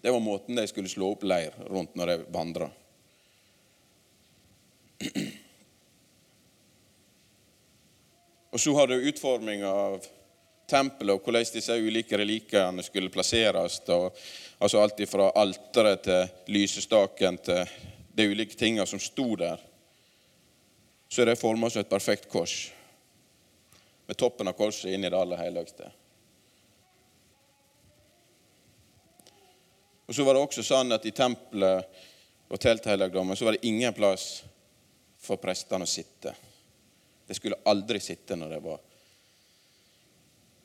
Det 0.00 0.10
var 0.10 0.20
måten 0.20 0.56
de 0.56 0.66
skulle 0.68 0.88
slå 0.88 1.12
opp 1.12 1.22
leir 1.28 1.52
rundt 1.68 1.94
når 1.94 2.06
de 2.06 2.24
vandra. 2.32 2.70
Og 8.50 8.60
så 8.60 8.74
har 8.74 8.86
du 8.86 8.94
utforminga 8.94 9.68
av 9.68 10.06
tempelet 10.70 11.14
og 11.14 11.22
hvordan 11.24 11.44
disse 11.54 11.76
ulike 11.76 12.18
relikene 12.18 12.82
skulle 12.82 13.10
plasseres. 13.12 13.80
Og, 13.88 14.16
altså 14.58 14.80
Alt 14.82 15.08
fra 15.10 15.30
alteret 15.38 16.02
til 16.06 16.28
lysestaken 16.54 17.38
til 17.44 17.64
de 18.16 18.26
ulike 18.32 18.56
tingene 18.58 18.86
som 18.86 19.00
sto 19.02 19.36
der. 19.38 19.58
Så 21.10 21.22
er 21.22 21.26
det 21.30 21.38
forma 21.40 21.70
som 21.70 21.80
et 21.82 21.90
perfekt 21.90 22.28
kors, 22.30 22.72
med 24.06 24.18
toppen 24.18 24.48
av 24.48 24.54
korset 24.58 24.92
inn 24.94 25.04
i 25.04 25.10
det 25.10 25.18
aller 25.18 25.38
helligste. 25.42 25.90
Og 30.10 30.14
så 30.14 30.24
var 30.26 30.34
det 30.34 30.40
også 30.42 30.62
sånn 30.66 30.90
at 30.90 31.04
i 31.06 31.12
tempelet 31.14 32.00
og 32.50 32.58
telthelligdommen 32.58 33.36
så 33.38 33.46
var 33.46 33.54
det 33.54 33.68
ingen 33.68 33.94
plass 33.94 34.40
for 35.22 35.38
prestene 35.38 35.86
å 35.86 35.90
sitte. 35.90 36.32
De 37.28 37.36
skulle 37.38 37.60
aldri 37.70 38.00
sitte 38.02 38.34
når 38.34 38.56
det 38.56 38.58
var 38.64 38.80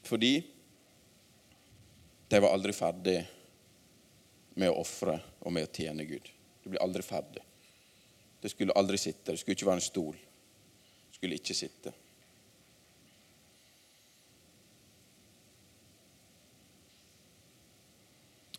Fordi 0.10 0.32
De 2.26 2.40
var 2.42 2.56
aldri 2.58 2.74
ferdig 2.74 3.20
med 4.58 4.72
å 4.72 4.80
ofre 4.82 5.20
og 5.46 5.54
med 5.54 5.68
å 5.68 5.72
tjene 5.78 6.08
Gud. 6.10 6.26
De 6.64 6.72
blir 6.74 6.82
aldri 6.82 7.06
ferdig. 7.06 7.44
Det 8.42 8.50
skulle 8.50 8.74
aldri 8.74 8.98
sitte. 8.98 9.30
Det 9.30 9.44
skulle 9.44 9.60
ikke 9.60 9.70
være 9.70 9.84
en 9.84 9.90
stol. 9.92 10.16
Det 10.16 11.20
skulle 11.20 11.38
ikke 11.38 11.54
sitte. 11.54 11.94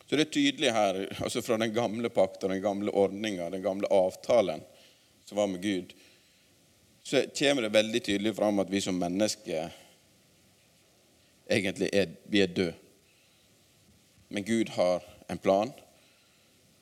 Så 0.06 0.16
det 0.16 0.26
er 0.26 0.34
tydelig 0.36 0.72
her, 0.72 0.98
altså 1.18 1.42
fra 1.42 1.58
den 1.58 1.72
gamle 1.74 2.08
pakta, 2.14 2.48
den 2.48 2.62
gamle 2.62 2.92
ordninga, 2.94 3.50
den 3.50 3.62
gamle 3.62 3.88
avtalen 3.90 4.62
som 5.26 5.38
var 5.40 5.48
med 5.50 5.62
Gud, 5.62 5.94
så 7.02 7.24
kommer 7.38 7.62
det 7.62 7.74
veldig 7.74 8.02
tydelig 8.02 8.34
fram 8.36 8.58
at 8.62 8.70
vi 8.70 8.80
som 8.82 8.98
mennesker 8.98 9.70
egentlig 11.50 11.90
er, 11.94 12.14
vi 12.26 12.42
er 12.42 12.54
døde. 12.54 12.74
Men 14.28 14.44
Gud 14.44 14.68
har 14.74 15.02
en 15.30 15.38
plan, 15.38 15.70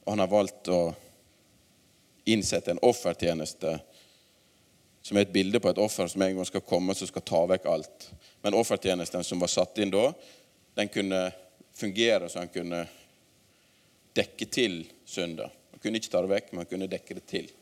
og 0.05 0.13
han 0.13 0.21
har 0.21 0.33
valgt 0.33 0.69
å 0.73 0.95
innsette 2.25 2.73
en 2.73 2.81
offertjeneste 2.85 3.75
som 5.05 5.17
er 5.17 5.27
et 5.27 5.33
bilde 5.33 5.61
på 5.61 5.69
et 5.69 5.81
offer 5.81 6.09
som 6.09 6.23
en 6.25 6.39
gang 6.39 6.49
skal 6.49 6.65
komme, 6.65 6.97
som 6.97 7.09
skal 7.09 7.25
ta 7.25 7.43
vekk 7.49 7.69
alt. 7.69 8.07
Men 8.41 8.57
offertjenesten 8.57 9.25
som 9.25 9.41
var 9.41 9.53
satt 9.53 9.81
inn 9.85 9.93
da, 9.93 10.07
den 10.77 10.89
kunne 10.89 11.27
fungere 11.77 12.29
så 12.33 12.41
han 12.41 12.53
kunne 12.53 12.87
dekke 14.17 14.47
til 14.47 14.81
synder. 15.09 15.53
Man 15.73 15.83
kunne 15.83 16.01
ikke 16.01 16.13
ta 16.13 16.23
det 16.25 16.33
vekk, 16.33 16.51
men 16.53 16.63
han 16.63 16.71
kunne 16.71 16.91
dekke 16.91 17.19
det 17.19 17.27
til. 17.31 17.53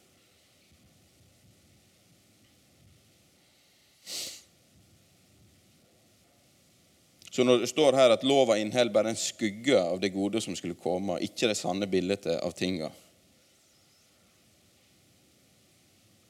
Så 7.32 7.44
når 7.48 7.62
det 7.62 7.70
står 7.70 7.96
her 7.96 8.12
at 8.12 8.24
lova 8.28 8.58
inneholder 8.60 8.92
bare 8.92 9.12
en 9.14 9.16
skygge 9.16 9.78
av 9.80 10.00
det 10.02 10.10
gode 10.12 10.42
som 10.44 10.52
skulle 10.56 10.76
komme, 10.76 11.16
ikke 11.24 11.48
det 11.48 11.56
sanne 11.56 11.88
bildet 11.88 12.28
av 12.34 12.52
tinga, 12.52 12.90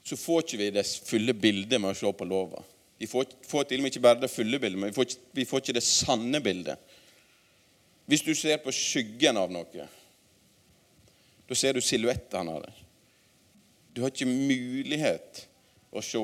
så 0.03 0.15
får 0.19 0.45
ikke 0.45 0.59
vi 0.61 0.69
det 0.75 0.85
fulle 1.03 1.35
bildet 1.35 1.81
med 1.81 1.91
å 1.91 1.97
se 1.97 2.11
på 2.15 2.27
lova. 2.27 2.63
Vi 2.99 3.09
får, 3.11 3.35
får 3.49 3.67
til 3.67 3.81
og 3.81 3.83
med 3.83 3.91
ikke 3.91 4.03
bare 4.05 4.21
det 4.21 4.31
fulle 4.31 4.59
bildet, 4.63 4.79
men 4.79 4.93
vi 4.93 4.95
får, 4.95 5.17
vi 5.35 5.45
får 5.47 5.63
ikke 5.63 5.75
det 5.75 5.83
sanne 5.83 6.39
bildet. 6.43 6.95
Hvis 8.07 8.23
du 8.23 8.31
ser 8.35 8.63
på 8.63 8.71
skyggen 8.75 9.39
av 9.39 9.51
noe, 9.51 9.87
da 11.47 11.55
ser 11.55 11.73
du 11.73 11.81
silhuettene 11.81 12.51
av 12.51 12.61
det. 12.63 12.73
Du 13.93 14.01
har 14.01 14.13
ikke 14.13 14.29
mulighet 14.29 15.43
å 15.93 16.01
se 16.01 16.23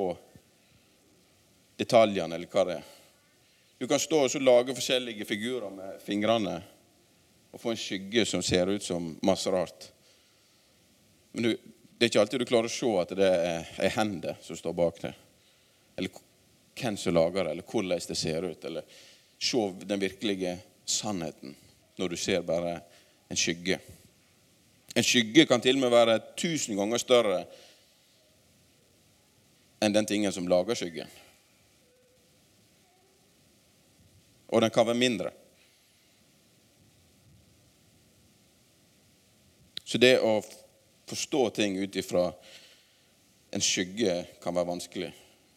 detaljene 1.78 2.36
eller 2.36 2.50
hva 2.50 2.66
det 2.66 2.80
er. 2.80 2.88
Du 3.80 3.88
kan 3.88 4.02
stå 4.02 4.26
og 4.26 4.42
lage 4.44 4.76
forskjellige 4.76 5.28
figurer 5.28 5.72
med 5.72 6.02
fingrene 6.04 6.58
og 7.52 7.62
få 7.62 7.74
en 7.74 7.80
skygge 7.80 8.26
som 8.28 8.44
ser 8.44 8.68
ut 8.68 8.84
som 8.84 9.14
masse 9.26 9.52
rart. 9.52 9.92
Men 11.32 11.44
du, 11.44 11.54
det 11.54 12.06
er 12.06 12.12
ikke 12.12 12.24
alltid 12.26 12.44
du 12.44 12.50
klarer 12.50 12.68
å 12.68 12.74
se 12.74 12.90
at 13.02 13.14
det 13.18 13.30
er 13.30 13.70
ei 13.86 13.92
hende 13.96 14.36
som 14.44 14.58
står 14.58 14.76
bak 14.76 15.00
det. 15.06 15.14
Eller 16.00 16.26
hvem 16.80 16.98
som 16.98 17.16
lager 17.16 17.44
det, 17.44 17.54
eller 17.54 17.72
hvordan 17.72 18.04
det 18.08 18.18
ser 18.18 18.50
ut. 18.50 18.66
Eller 18.66 19.00
se 19.40 19.64
den 19.86 20.04
virkelige 20.04 20.58
sannheten 20.86 21.56
når 22.00 22.10
du 22.10 22.18
ser 22.18 22.46
bare 22.48 22.80
en 23.30 23.40
skygge. 23.40 23.80
En 24.96 25.06
skygge 25.06 25.46
kan 25.46 25.62
til 25.62 25.78
og 25.78 25.84
med 25.86 25.94
være 25.94 26.20
tusen 26.40 26.78
ganger 26.80 27.02
større 27.02 27.44
enn 29.80 29.94
den 29.96 30.08
tingen 30.10 30.34
som 30.36 30.48
lager 30.50 30.76
skyggen. 30.76 31.10
og 34.50 34.62
den 34.62 34.70
kan 34.70 34.86
være 34.86 34.98
mindre. 34.98 35.32
Så 39.86 39.98
det 39.98 40.20
å 40.22 40.40
forstå 41.10 41.50
ting 41.54 41.78
ut 41.82 41.96
ifra 41.98 42.30
en 43.54 43.64
skygge 43.66 44.24
kan 44.42 44.56
være 44.56 44.70
vanskelig. 44.70 45.10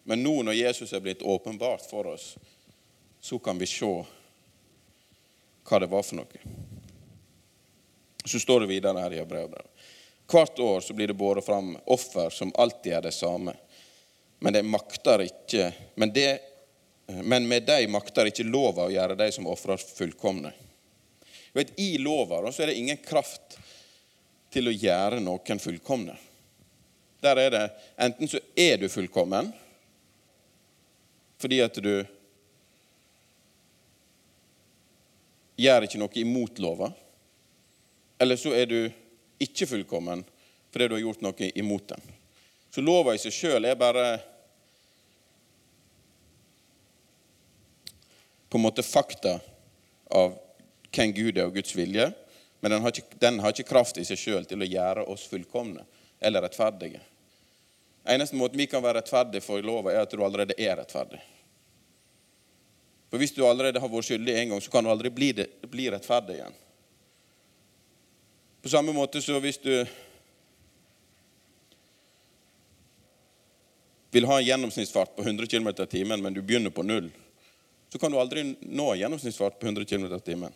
Men 0.08 0.24
nå 0.24 0.38
når 0.42 0.58
Jesus 0.58 0.92
er 0.92 1.04
blitt 1.04 1.22
åpenbart 1.22 1.84
for 1.88 2.08
oss, 2.14 2.34
så 3.20 3.38
kan 3.38 3.60
vi 3.60 3.68
se 3.70 3.90
hva 5.62 5.78
det 5.80 5.88
var 5.92 6.04
for 6.04 6.18
noe. 6.18 6.71
Så 8.24 8.40
står 8.40 8.60
det 8.60 8.70
videre 8.70 9.02
her 9.02 9.12
i 9.12 9.20
Hebreabrevet. 9.20 9.88
Hvert 10.30 10.58
år 10.58 10.80
så 10.80 10.94
blir 10.94 11.10
det 11.10 11.18
båret 11.18 11.44
fram 11.44 11.74
offer 11.84 12.30
som 12.30 12.52
alltid 12.54 12.92
er 12.92 13.02
det 13.08 13.14
samme. 13.16 13.54
Men 14.38 14.52
det 14.52 14.62
makter 14.62 15.26
ikke 15.26 15.72
Men 15.94 16.12
det 16.12 16.40
men 17.06 17.48
med 17.48 17.66
dem 17.66 17.92
makter 17.92 18.30
ikke 18.30 18.46
lova 18.46 18.86
å 18.86 18.92
gjøre 18.92 19.16
de 19.18 19.26
som 19.34 19.46
ofrer, 19.50 19.76
fullkomne. 19.76 20.52
Vet, 21.52 21.74
I 21.80 21.98
lova 21.98 22.40
så 22.52 22.62
er 22.62 22.72
det 22.72 22.78
ingen 22.80 23.00
kraft 23.04 23.58
til 24.52 24.68
å 24.68 24.74
gjøre 24.74 25.20
noen 25.20 25.60
fullkomne. 25.60 26.14
Der 27.22 27.38
er 27.38 27.52
det 27.52 27.62
enten 28.00 28.30
så 28.30 28.40
er 28.56 28.80
du 28.80 28.88
fullkommen 28.90 29.52
fordi 31.42 31.58
at 31.58 31.74
du 31.82 32.04
gjør 35.58 35.86
ikke 35.86 35.98
noe 35.98 36.20
imot 36.22 36.60
lova, 36.62 36.92
eller 38.22 38.38
så 38.38 38.52
er 38.54 38.68
du 38.70 38.78
ikke 39.42 39.66
fullkommen 39.66 40.22
fordi 40.72 40.88
du 40.88 40.94
har 40.94 41.02
gjort 41.02 41.24
noe 41.24 41.48
imot 41.58 41.88
den. 41.90 42.04
Så 42.72 42.80
lova 42.80 43.12
i 43.12 43.20
seg 43.20 43.34
sjøl 43.34 43.66
er 43.68 43.76
bare 43.76 44.06
på 48.48 48.60
en 48.60 48.64
måte 48.64 48.84
fakta 48.86 49.34
av 50.14 50.38
hvem 50.92 51.12
Gud 51.16 51.40
er 51.40 51.48
og 51.48 51.56
Guds 51.56 51.74
vilje, 51.76 52.06
men 52.60 52.74
den 52.76 52.84
har 52.84 52.94
ikke, 52.94 53.18
den 53.20 53.40
har 53.42 53.52
ikke 53.52 53.68
kraft 53.68 53.98
i 53.98 54.06
seg 54.06 54.20
sjøl 54.20 54.46
til 54.48 54.62
å 54.62 54.70
gjøre 54.70 55.06
oss 55.10 55.26
fullkomne 55.28 55.84
eller 56.22 56.44
rettferdige. 56.46 57.02
Eneste 58.06 58.38
måten 58.38 58.60
vi 58.60 58.70
kan 58.70 58.84
være 58.84 59.00
rettferdige 59.00 59.44
for 59.44 59.62
lova, 59.64 59.92
er 59.92 60.06
at 60.06 60.14
du 60.14 60.22
allerede 60.22 60.56
er 60.58 60.76
rettferdig. 60.78 61.20
For 63.10 63.20
Hvis 63.20 63.34
du 63.36 63.42
allerede 63.44 63.80
har 63.82 63.90
vært 63.92 64.08
skyldig 64.08 64.36
en 64.38 64.54
gang, 64.54 64.62
så 64.62 64.72
kan 64.72 64.84
du 64.84 64.90
aldri 64.92 65.10
bli, 65.12 65.34
det, 65.36 65.50
bli 65.68 65.90
rettferdig 65.92 66.38
igjen. 66.38 66.60
På 68.62 68.68
samme 68.68 68.92
måte 68.92 69.22
så 69.22 69.40
hvis 69.42 69.58
du 69.58 69.72
vil 74.12 74.26
ha 74.28 74.36
en 74.38 74.46
gjennomsnittsfart 74.46 75.16
på 75.16 75.22
100 75.22 75.46
km 75.46 75.68
i 75.68 75.86
timen, 75.86 76.22
men 76.22 76.34
du 76.34 76.42
begynner 76.42 76.70
på 76.70 76.84
null, 76.86 77.08
så 77.88 77.98
kan 77.98 78.12
du 78.12 78.20
aldri 78.20 78.44
nå 78.60 78.94
gjennomsnittsfart 79.00 79.58
på 79.58 79.66
100 79.66 79.84
km 79.84 80.06
i 80.14 80.20
timen. 80.20 80.54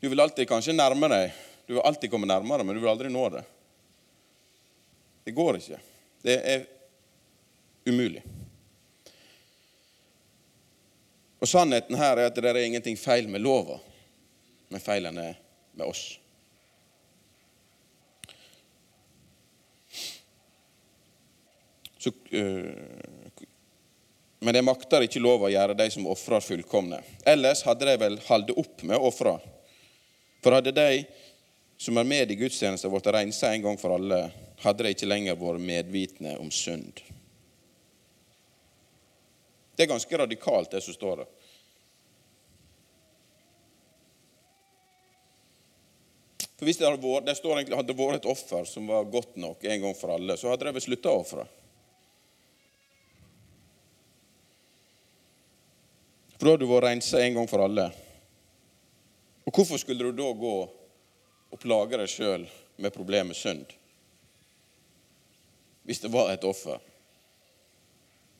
Du 0.00 0.08
vil 0.08 0.20
alltid 0.20 0.48
kanskje 0.48 0.72
nærme 0.72 1.10
deg, 1.12 1.34
du 1.66 1.74
vil 1.74 1.84
alltid 1.84 2.10
komme 2.10 2.30
nærmere, 2.30 2.64
men 2.64 2.76
du 2.76 2.80
vil 2.80 2.90
aldri 2.90 3.10
nå 3.12 3.28
det. 3.34 3.44
Det 5.26 5.34
går 5.34 5.58
ikke. 5.58 5.80
Det 6.22 6.36
er 6.54 6.66
umulig. 7.86 8.22
Og 11.42 11.50
Sannheten 11.50 11.98
her 11.98 12.16
er 12.16 12.30
at 12.30 12.38
det 12.38 12.48
er 12.48 12.64
ingenting 12.64 12.96
feil 12.96 13.28
med 13.28 13.42
lova, 13.44 13.76
men 14.70 14.82
feilen 14.82 15.18
er 15.20 15.34
med 15.76 15.90
oss. 15.90 16.14
Så, 22.06 22.12
uh, 22.38 23.42
men 24.38 24.54
det 24.54 24.62
makter 24.62 25.02
ikke 25.02 25.18
lov 25.18 25.42
å 25.42 25.50
gjøre 25.50 25.74
de 25.74 25.88
som 25.90 26.06
ofrer, 26.06 26.44
fullkomne. 26.44 27.00
Ellers 27.26 27.64
hadde 27.66 27.88
de 27.88 27.96
vel 27.98 28.18
holdt 28.28 28.52
opp 28.54 28.84
med 28.86 28.94
å 28.94 29.08
ofre. 29.08 29.32
For 30.44 30.54
hadde 30.54 30.70
de 30.76 31.00
som 31.82 31.98
er 31.98 32.06
med 32.06 32.30
i 32.30 32.36
gudstjenesten, 32.38 32.92
blitt 32.92 33.10
rensa 33.10 33.50
en 33.50 33.64
gang 33.64 33.80
for 33.80 33.96
alle, 33.96 34.20
hadde 34.62 34.86
de 34.86 34.92
ikke 34.94 35.08
lenger 35.08 35.40
vært 35.40 35.66
medvitende 35.66 36.36
om 36.38 36.52
synd. 36.54 37.02
Det 39.74 39.84
er 39.84 39.90
ganske 39.90 40.22
radikalt, 40.22 40.70
det 40.72 40.84
som 40.86 40.94
står 40.94 41.24
der. 41.24 41.34
For 46.56 46.64
Hvis 46.64 46.78
det 46.78 46.86
hadde 46.86 47.02
vært, 47.02 47.26
det 47.26 47.36
står 47.36 47.58
egentlig, 47.58 47.82
hadde 47.82 47.98
vært 47.98 48.22
et 48.22 48.30
offer 48.30 48.64
som 48.70 48.86
var 48.88 49.10
godt 49.10 49.36
nok 49.36 49.66
en 49.66 49.88
gang 49.88 49.98
for 49.98 50.14
alle, 50.14 50.38
så 50.38 50.54
hadde 50.54 50.70
de 50.70 50.78
vel 50.78 50.86
slutta 50.86 51.12
å 51.12 51.24
ofre. 51.26 51.50
For 56.46 56.52
da 56.52 56.60
hadde 56.60 56.66
du 56.68 56.70
vært 56.70 56.84
rensa 56.86 57.20
en 57.26 57.34
gang 57.34 57.48
for 57.50 57.58
alle. 57.64 57.84
Og 59.42 59.50
hvorfor 59.50 59.80
skulle 59.82 60.06
du 60.06 60.14
da 60.14 60.28
gå 60.30 60.52
og 60.62 61.58
plage 61.58 61.98
deg 61.98 62.06
sjøl 62.12 62.44
med 62.78 62.94
problemet 62.94 63.34
synd? 63.34 63.72
Hvis 65.82 66.04
det 66.04 66.12
var 66.14 66.30
et 66.30 66.46
offer 66.46 66.78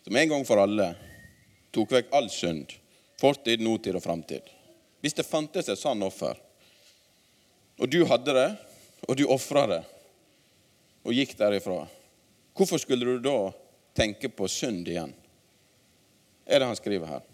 som 0.06 0.20
en 0.22 0.30
gang 0.36 0.46
for 0.46 0.62
alle 0.62 0.92
tok 1.74 1.98
vekk 1.98 2.14
all 2.14 2.30
synd, 2.30 2.78
fortid, 3.18 3.66
nåtid 3.66 3.98
og 3.98 4.06
framtid. 4.06 4.54
Hvis 5.02 5.18
det 5.18 5.26
fantes 5.26 5.66
et 5.66 5.82
sant 5.82 6.06
offer, 6.06 6.38
og 7.74 7.90
du 7.90 8.04
hadde 8.06 8.38
det, 8.38 8.50
og 9.02 9.18
du 9.18 9.26
ofra 9.26 9.66
det, 9.74 9.84
og 11.02 11.10
gikk 11.10 11.34
derifra, 11.42 11.82
hvorfor 12.54 12.78
skulle 12.78 13.18
du 13.18 13.32
da 13.32 13.40
tenke 13.98 14.30
på 14.30 14.46
synd 14.46 14.86
igjen? 14.86 15.10
Er 16.46 16.62
det 16.62 16.70
han 16.70 16.78
skriver 16.78 17.18
her? 17.18 17.32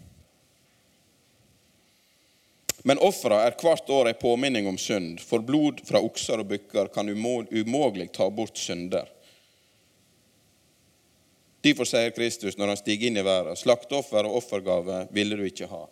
Men 2.83 2.99
ofra 2.99 3.39
er 3.45 3.55
hvert 3.55 3.89
år 3.89 4.09
en 4.09 4.19
påminning 4.19 4.67
om 4.67 4.77
synd, 4.77 5.21
for 5.23 5.39
blod 5.39 5.79
fra 5.87 6.01
okser 6.03 6.43
og 6.43 6.49
bykker 6.51 6.91
kan 6.91 7.09
umulig 7.09 8.09
ta 8.11 8.27
bort 8.29 8.59
synder. 8.59 9.07
Derfor 11.63 11.87
sier 11.87 12.11
Kristus 12.11 12.57
når 12.59 12.73
han 12.73 12.79
stiger 12.81 13.07
inn 13.07 13.17
i 13.21 13.23
verden, 13.23 13.55
slakteoffer 13.55 14.27
og 14.27 14.41
offergave 14.41 15.05
ville 15.15 15.39
du 15.39 15.45
ikke 15.47 15.69
ha. 15.71 15.85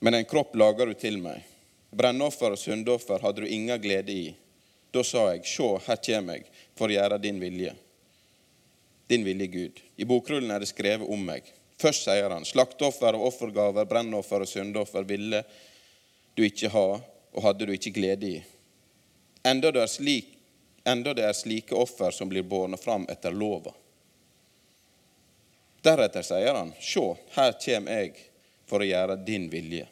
Men 0.00 0.16
en 0.16 0.28
kropp 0.28 0.56
lager 0.56 0.88
du 0.88 0.96
til 0.96 1.18
meg. 1.20 1.44
Brennoffer 1.92 2.54
og 2.54 2.60
syndoffer 2.60 3.20
hadde 3.20 3.44
du 3.44 3.52
ingen 3.52 3.80
glede 3.82 4.14
i. 4.14 4.30
Da 4.94 5.04
sa 5.04 5.26
jeg, 5.34 5.44
se, 5.44 5.68
her 5.84 6.00
kommer 6.06 6.38
jeg 6.38 6.48
for 6.78 6.88
å 6.88 6.96
gjøre 6.96 7.20
din 7.20 7.40
vilje. 7.42 7.74
Din 9.08 9.24
vilje, 9.28 9.48
Gud. 9.52 9.80
I 10.00 10.08
bokrullen 10.08 10.52
er 10.52 10.64
det 10.64 10.70
skrevet 10.72 11.08
om 11.08 11.20
meg. 11.28 11.44
Først 11.78 12.08
sier 12.08 12.30
han, 12.30 12.44
slakteoffer 12.44 13.14
og 13.14 13.28
offergaver, 13.30 13.86
brennoffer 13.86 14.42
og 14.42 14.50
syndoffer 14.50 15.06
ville 15.06 15.44
du 16.34 16.42
ikke 16.46 16.70
ha, 16.74 16.86
og 16.98 17.44
hadde 17.44 17.68
du 17.68 17.74
ikke 17.74 17.94
glede 17.94 18.30
i. 18.32 18.38
Enda 19.46 19.70
det 19.74 19.84
er, 19.84 19.90
slik, 19.90 20.32
enda 20.82 21.14
det 21.14 21.28
er 21.28 21.36
slike 21.38 21.76
offer 21.78 22.14
som 22.14 22.30
blir 22.30 22.42
båret 22.42 22.82
fram 22.82 23.06
etter 23.10 23.34
lova. 23.34 23.74
Deretter 25.86 26.26
sier 26.26 26.58
han, 26.58 26.74
Se, 26.82 27.04
her 27.36 27.54
kommer 27.62 28.02
jeg 28.02 28.26
for 28.66 28.82
å 28.82 28.88
gjøre 28.88 29.20
din 29.22 29.46
vilje. 29.52 29.86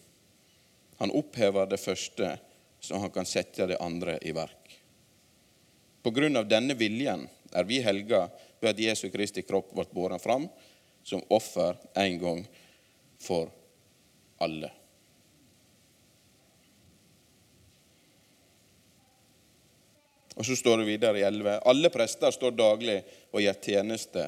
Han 0.98 1.14
opphever 1.14 1.70
det 1.70 1.78
første, 1.78 2.34
så 2.80 2.98
han 2.98 3.12
kan 3.14 3.28
sette 3.28 3.68
det 3.70 3.78
andre 3.80 4.18
i 4.26 4.34
verk. 4.34 4.74
På 6.02 6.10
grunn 6.14 6.38
av 6.38 6.48
denne 6.50 6.74
viljen 6.78 7.28
er 7.54 7.66
vi 7.66 7.78
helga 7.82 8.26
ved 8.60 8.72
at 8.72 8.82
Jesu 8.82 9.06
Kristi 9.14 9.42
kropp 9.46 9.72
ble 9.74 9.86
båret 9.94 10.22
fram 10.22 10.48
som 11.06 11.22
offer 11.30 11.76
en 11.94 12.18
gang 12.18 12.42
for 13.22 13.50
alle. 14.42 14.72
Og 20.34 20.44
så 20.44 20.56
står 20.58 20.82
det 20.82 20.88
videre 20.90 21.20
i 21.20 21.22
11.: 21.22 21.60
Alle 21.64 21.90
prester 21.94 22.34
står 22.34 22.58
daglig 22.58 22.98
og 23.30 23.40
gjør 23.40 23.62
tjeneste 23.62 24.26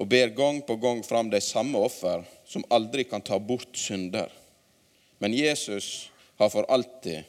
og 0.00 0.08
ber 0.08 0.30
gang 0.32 0.62
på 0.64 0.78
gang 0.80 1.02
fram 1.04 1.28
de 1.28 1.42
samme 1.44 1.78
offer 1.78 2.22
som 2.48 2.64
aldri 2.72 3.04
kan 3.04 3.20
ta 3.20 3.36
bort 3.38 3.76
synder. 3.76 4.30
Men 5.18 5.34
Jesus 5.36 6.08
har 6.40 6.48
for 6.48 6.64
alltid 6.72 7.26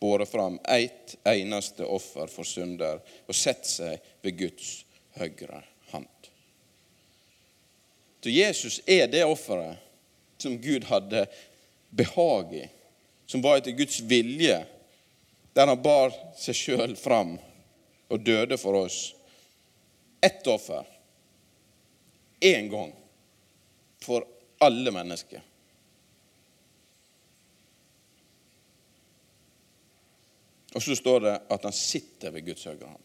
båret 0.00 0.30
fram 0.30 0.56
ett 0.64 1.16
eneste 1.24 1.84
offer 1.84 2.30
for 2.32 2.48
synder 2.48 3.02
og 3.26 3.36
sett 3.36 3.66
seg 3.66 3.98
ved 4.22 4.38
Guds 4.38 4.70
høyre 5.18 5.60
hand. 5.90 6.30
Så 8.22 8.30
Jesus 8.30 8.80
er 8.86 9.06
det 9.06 9.24
offeret 9.24 9.78
som 10.38 10.58
Gud 10.60 10.84
hadde 10.84 11.26
behag 11.90 12.54
i, 12.54 12.64
som 13.26 13.42
var 13.42 13.58
etter 13.58 13.76
Guds 13.78 14.00
vilje, 14.00 14.58
der 15.54 15.70
han 15.70 15.82
bar 15.82 16.14
seg 16.38 16.56
sjøl 16.56 16.94
fram 16.98 17.36
og 18.08 18.24
døde 18.24 18.58
for 18.58 18.78
oss. 18.78 19.12
Ett 20.22 20.46
offer 20.50 20.86
én 22.40 22.70
gang 22.70 22.92
for 24.02 24.26
alle 24.58 24.90
mennesker. 24.94 25.42
Og 30.74 30.82
så 30.82 30.96
står 30.96 31.20
det 31.24 31.34
at 31.50 31.64
han 31.64 31.74
sitter 31.74 32.34
ved 32.34 32.46
Guds 32.46 32.66
høyre 32.68 32.86
hånd. 32.86 33.04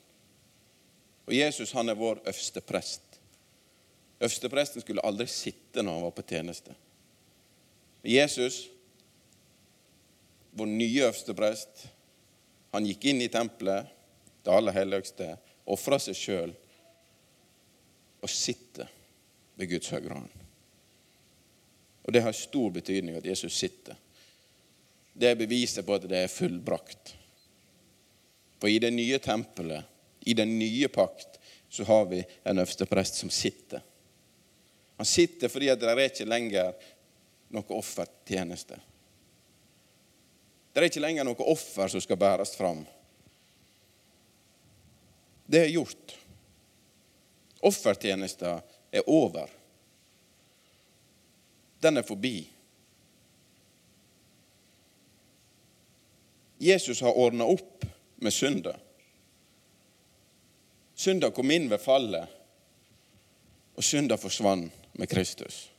Og 1.24 1.34
Jesus 1.34 1.72
han 1.74 1.90
er 1.90 1.98
vår 1.98 2.20
øverste 2.26 2.62
prest. 2.62 3.03
Øverstepresten 4.24 4.82
skulle 4.82 5.04
aldri 5.04 5.28
sitte 5.28 5.84
når 5.84 5.98
han 5.98 6.06
var 6.06 6.16
på 6.16 6.24
tjeneste. 6.30 6.76
Jesus, 8.04 8.70
vår 10.52 10.70
nye 10.70 11.04
øversteprest, 11.10 11.88
han 12.72 12.88
gikk 12.88 13.10
inn 13.12 13.22
i 13.24 13.32
tempelet, 13.32 13.90
det 14.44 14.52
aller 14.52 14.76
helligste, 14.76 15.28
ofra 15.68 16.00
seg 16.02 16.18
sjøl 16.18 16.54
og 18.24 18.32
sitter 18.32 18.90
ved 19.60 19.72
Guds 19.72 19.92
høyre 19.92 20.16
hånd. 20.16 20.32
Og 22.04 22.16
det 22.16 22.24
har 22.24 22.36
stor 22.36 22.72
betydning 22.76 23.16
at 23.20 23.28
Jesus 23.28 23.56
sitter. 23.56 23.96
Det 25.14 25.30
er 25.30 25.40
beviset 25.40 25.86
på 25.86 25.96
at 25.96 26.08
det 26.10 26.24
er 26.24 26.32
fullbrakt. 26.32 27.14
For 28.60 28.72
i 28.72 28.80
det 28.80 28.92
nye 28.96 29.20
tempelet, 29.24 29.84
i 30.24 30.36
den 30.36 30.58
nye 30.60 30.88
pakt, 30.92 31.40
så 31.70 31.84
har 31.88 32.06
vi 32.12 32.24
en 32.44 32.60
øverste 32.60 33.06
som 33.12 33.30
sitter. 33.30 33.84
Han 35.04 35.08
sitter 35.08 35.50
fordi 35.52 35.68
det 35.76 35.88
er 35.92 36.00
ikke 36.00 36.26
lenger 36.32 36.70
noe 37.52 37.76
offertjeneste. 37.76 38.78
Det 40.72 40.80
er 40.80 40.86
ikke 40.88 41.02
lenger 41.04 41.26
noe 41.28 41.48
offer 41.52 41.90
som 41.92 42.00
skal 42.00 42.16
bæres 42.22 42.54
fram. 42.56 42.86
Det 45.44 45.60
er 45.60 45.74
gjort. 45.74 46.14
Offertjenesten 47.68 48.62
er 48.96 49.10
over. 49.12 49.52
Den 51.84 52.00
er 52.00 52.08
forbi. 52.08 52.38
Jesus 56.64 57.02
har 57.04 57.20
ordna 57.26 57.50
opp 57.52 57.84
med 58.24 58.32
synda. 58.32 58.78
Synda 60.96 61.34
kom 61.36 61.52
inn 61.52 61.68
ved 61.68 61.84
fallet, 61.84 62.40
og 63.76 63.84
synda 63.84 64.16
forsvant 64.16 64.80
med 64.94 65.10
Kristus. 65.10 65.70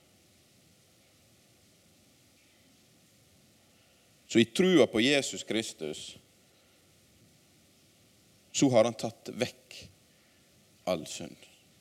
Så 4.26 4.38
i 4.38 4.44
trua 4.44 4.86
på 4.86 5.00
Jesus 5.00 5.44
Kristus 5.44 6.16
så 8.52 8.70
har 8.70 8.84
han 8.84 8.94
tatt 8.94 9.30
vekk 9.34 9.76
all 10.90 11.06
synd. 11.06 11.36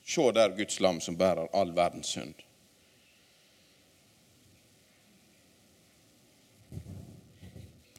Se 0.06 0.32
der 0.32 0.54
Guds 0.58 0.80
lam 0.80 1.02
som 1.02 1.18
bærer 1.18 1.50
all 1.54 1.74
verdens 1.74 2.14
synd. 2.14 2.34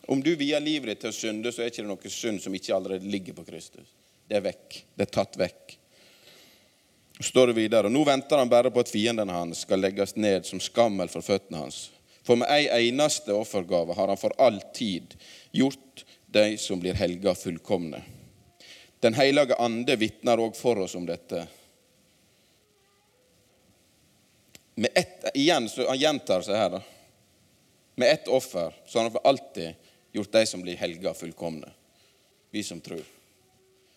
Om 0.07 0.23
du 0.23 0.35
vier 0.37 0.61
livet 0.61 0.91
ditt 0.91 1.01
til 1.03 1.11
å 1.11 1.17
synde, 1.17 1.53
så 1.53 1.63
er 1.63 1.71
det 1.71 1.79
ikke 1.79 1.89
noe 1.89 2.11
synd 2.13 2.43
som 2.45 2.55
ikke 2.55 2.75
allerede 2.77 3.09
ligger 3.11 3.35
på 3.39 3.47
Kristus. 3.47 3.89
Det 4.29 4.37
er 4.37 4.45
vekk. 4.45 4.83
Det 4.95 5.07
er 5.07 5.15
tatt 5.19 5.39
vekk. 5.41 5.79
Står 7.21 7.47
det 7.47 7.53
videre, 7.53 7.89
Nå 7.89 8.05
venter 8.05 8.39
han 8.39 8.49
bare 8.49 8.71
på 8.71 8.83
at 8.83 8.91
fiendene 8.91 9.33
hans 9.33 9.63
skal 9.63 9.81
legges 9.81 10.17
ned 10.17 10.47
som 10.47 10.61
skammel 10.61 11.09
for 11.09 11.23
føttene 11.23 11.63
hans. 11.63 11.91
For 12.25 12.41
med 12.41 12.51
ei 12.51 12.89
eneste 12.89 13.35
offergave 13.37 13.95
har 13.95 14.09
han 14.11 14.19
for 14.19 14.35
all 14.41 14.59
tid 14.75 15.15
gjort 15.53 16.05
de 16.35 16.57
som 16.59 16.81
blir 16.81 16.97
helga, 16.99 17.35
fullkomne. 17.35 18.01
Den 19.01 19.15
hellige 19.15 19.55
ande 19.61 19.97
vitner 20.01 20.41
òg 20.41 20.57
for 20.57 20.81
oss 20.83 20.97
om 20.99 21.07
dette 21.07 21.45
med 24.75 24.91
ett, 24.95 25.25
igjen, 25.35 25.69
så 25.69 25.89
Han 25.89 25.99
gjentar 25.99 26.43
seg 26.43 26.57
her. 26.57 26.71
da. 26.71 26.81
Med 27.95 28.11
ett 28.11 28.29
offer 28.29 28.75
så 28.87 28.99
har 28.99 29.05
han 29.05 29.13
for 29.13 29.29
alltid 29.29 29.75
gjort 30.13 30.33
de 30.33 30.47
som 30.47 30.63
blir 30.63 30.77
helga, 30.77 31.15
fullkomne. 31.15 31.71
Vi 32.51 32.63
som 32.63 32.81
tror. 32.81 33.05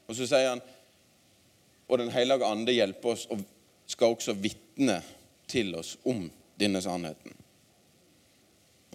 Og 0.06 0.16
så 0.16 0.28
sier 0.28 0.50
han 0.50 0.62
og 1.88 1.98
Den 1.98 2.10
hellige 2.12 2.46
ande 2.46 2.76
hjelper 2.76 3.16
oss 3.16 3.28
og 3.32 3.44
skal 3.88 4.16
også 4.16 4.36
vitne 4.36 5.00
til 5.48 5.76
oss 5.76 5.96
om 6.04 6.28
denne 6.60 6.82
sannheten. 6.84 7.34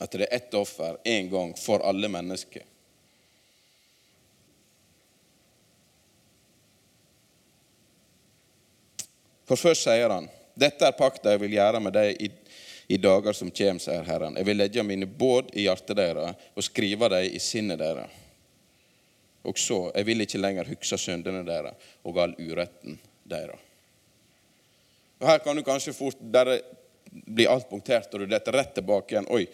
At 0.02 0.12
det 0.12 0.26
er 0.26 0.37
ett 0.37 0.55
offer 0.55 0.98
én 1.05 1.31
gang 1.31 1.55
for 1.59 1.85
alle 1.87 2.09
mennesker. 2.09 2.66
For 9.48 9.57
først 9.57 9.85
sier 9.88 10.12
han 10.12 10.28
dette 10.55 10.85
er 10.85 10.96
pakta 10.96 11.33
jeg 11.33 11.40
vil 11.46 11.55
gjøre 11.57 11.81
med 11.81 11.94
deg 11.96 12.18
i, 12.20 12.28
i 12.92 12.98
dager 13.00 13.33
som 13.37 13.50
kommer, 13.50 13.81
sier 13.81 14.05
Herren. 14.05 14.37
Jeg 14.37 14.44
vil 14.48 14.59
legge 14.61 14.85
mine 14.85 15.09
båd 15.09 15.55
i 15.57 15.64
hjertet 15.64 15.96
deres 15.96 16.50
og 16.52 16.66
skrive 16.66 17.09
dem 17.09 17.33
i 17.33 17.40
sinnet 17.40 17.81
deres. 17.81 18.21
Og 19.42 19.59
så, 19.59 19.90
jeg 19.94 20.07
vil 20.07 20.22
ikke 20.22 20.40
lenger 20.40 20.68
huske 20.70 20.98
syndene 20.98 21.42
deres 21.46 21.90
og 22.07 22.18
all 22.22 22.35
uretten 22.38 22.98
deres. 23.26 23.68
Og 25.22 25.28
Her 25.28 25.38
kan 25.42 25.57
du 25.57 25.62
kanskje 25.66 25.94
fort 25.94 26.18
der 26.35 26.57
bli 27.12 27.46
alt 27.46 27.68
punktert, 27.70 28.14
og 28.14 28.22
du 28.22 28.31
detter 28.31 28.57
rett 28.57 28.74
tilbake 28.74 29.14
igjen. 29.14 29.28
Oi. 29.31 29.46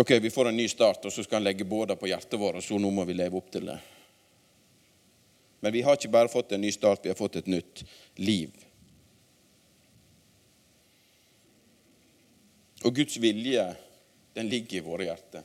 Ok, 0.00 0.10
vi 0.22 0.30
får 0.32 0.48
en 0.48 0.56
ny 0.56 0.66
start, 0.68 1.04
og 1.04 1.12
så 1.12 1.22
skal 1.22 1.38
han 1.38 1.44
legge 1.44 1.66
båda 1.68 1.96
på 1.96 2.08
hjertet 2.08 2.40
vårt, 2.40 2.56
og 2.56 2.64
så 2.64 2.78
nå 2.80 2.90
må 2.94 3.04
vi 3.04 3.18
leve 3.18 3.36
opp 3.36 3.50
til 3.52 3.68
det. 3.68 3.76
Men 5.60 5.74
vi 5.74 5.82
har 5.84 5.98
ikke 5.98 6.12
bare 6.14 6.32
fått 6.32 6.54
en 6.56 6.64
ny 6.64 6.70
start, 6.72 7.04
vi 7.04 7.12
har 7.12 7.18
fått 7.18 7.36
et 7.42 7.50
nytt 7.52 7.84
liv. 8.16 8.54
Og 12.80 12.96
Guds 12.96 13.18
vilje, 13.20 13.66
den 14.32 14.48
ligger 14.48 14.80
i 14.80 14.84
våre 14.86 15.10
hjerter. 15.10 15.44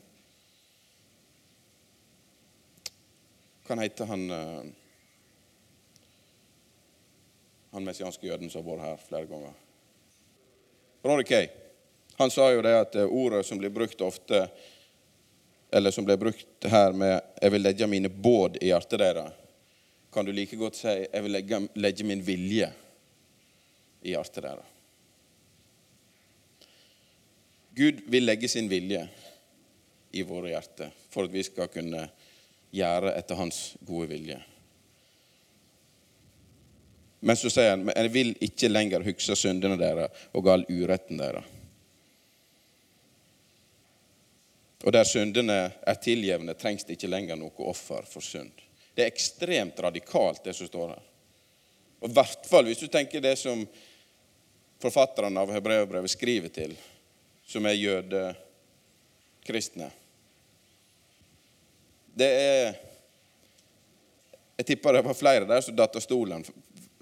Hva 3.65 3.77
heter 3.81 4.05
han 4.05 4.25
eh, 4.31 4.65
Han 7.71 7.83
messianske 7.83 8.27
jøden 8.27 8.49
som 8.49 8.63
har 8.63 8.77
vært 8.77 8.85
her 8.85 8.99
flere 9.07 9.27
ganger? 9.27 9.55
Ronny 11.03 11.25
Kay. 11.27 11.49
Han 12.15 12.31
sa 12.31 12.47
jo 12.53 12.61
det 12.63 12.71
at 12.79 12.95
ordet 13.03 13.41
som 13.45 13.59
blir 13.59 13.73
brukt 13.73 13.99
ofte, 14.01 14.45
eller 15.75 15.91
som 15.91 16.05
blir 16.07 16.17
brukt 16.17 16.69
her 16.71 16.93
med 16.95 17.19
'jeg 17.41 17.51
vil 17.51 17.61
legge 17.61 17.87
mine 17.87 18.09
båd 18.09 18.57
i 18.61 18.71
hjertet 18.71 18.99
deres', 18.99 19.33
kan 20.13 20.25
du 20.25 20.31
like 20.31 20.55
godt 20.55 20.75
si 20.75 20.87
'jeg 20.87 21.23
vil 21.23 21.31
legge, 21.31 21.69
legge 21.75 22.03
min 22.03 22.25
vilje 22.25 22.71
i 24.01 24.15
hjertet 24.15 24.43
deres'. 24.43 24.71
Gud 27.75 28.01
vil 28.07 28.23
legge 28.23 28.47
sin 28.47 28.69
vilje 28.69 29.09
i 30.11 30.21
våre 30.21 30.53
hjerter 30.53 30.91
for 31.09 31.27
at 31.27 31.33
vi 31.33 31.43
skal 31.43 31.67
kunne 31.67 32.09
gjøre 32.75 33.15
etter 33.15 33.39
hans 33.39 33.61
gode 33.87 34.09
vilje. 34.11 34.41
Men 37.25 37.33
så 37.39 37.49
sier 37.49 37.71
han 37.73 37.87
jeg 37.89 38.11
vil 38.13 38.35
ikke 38.45 38.69
lenger 38.69 39.01
huske 39.07 39.33
syndene 39.39 39.79
deres 39.81 40.27
og 40.37 40.45
all 40.51 40.61
uretten 40.69 41.17
deres. 41.17 41.45
Og 44.85 44.93
der 44.93 45.07
syndene 45.09 45.73
er 45.81 45.97
tilgjevne, 45.97 46.53
trengs 46.53 46.85
det 46.85 46.93
ikke 46.99 47.09
lenger 47.09 47.33
noe 47.39 47.49
offer 47.65 48.05
for 48.05 48.21
synd. 48.21 48.53
Det 48.93 49.01
er 49.01 49.09
ekstremt 49.09 49.79
radikalt, 49.81 50.45
det 50.45 50.53
som 50.53 50.69
står 50.69 50.93
her. 50.93 51.01
Og 52.03 52.09
i 52.11 52.13
hvert 52.13 52.45
fall 52.45 52.65
hvis 52.69 52.83
du 52.83 52.87
tenker 52.93 53.17
det 53.23 53.33
som 53.41 53.65
forfatterne 54.83 55.39
av 55.41 55.49
Hebreerbrevet 55.55 56.11
skriver 56.13 56.49
til, 56.53 56.77
som 57.49 57.65
er 57.65 57.81
jødekristne. 57.81 59.89
Det 62.15 62.27
er 62.31 62.75
Jeg 64.55 64.65
tipper 64.69 64.95
det 64.95 65.03
var 65.03 65.17
flere 65.19 65.47
der 65.49 65.61
som 65.61 65.75
datt 65.75 65.97
av 65.99 66.03
stolen. 66.03 66.45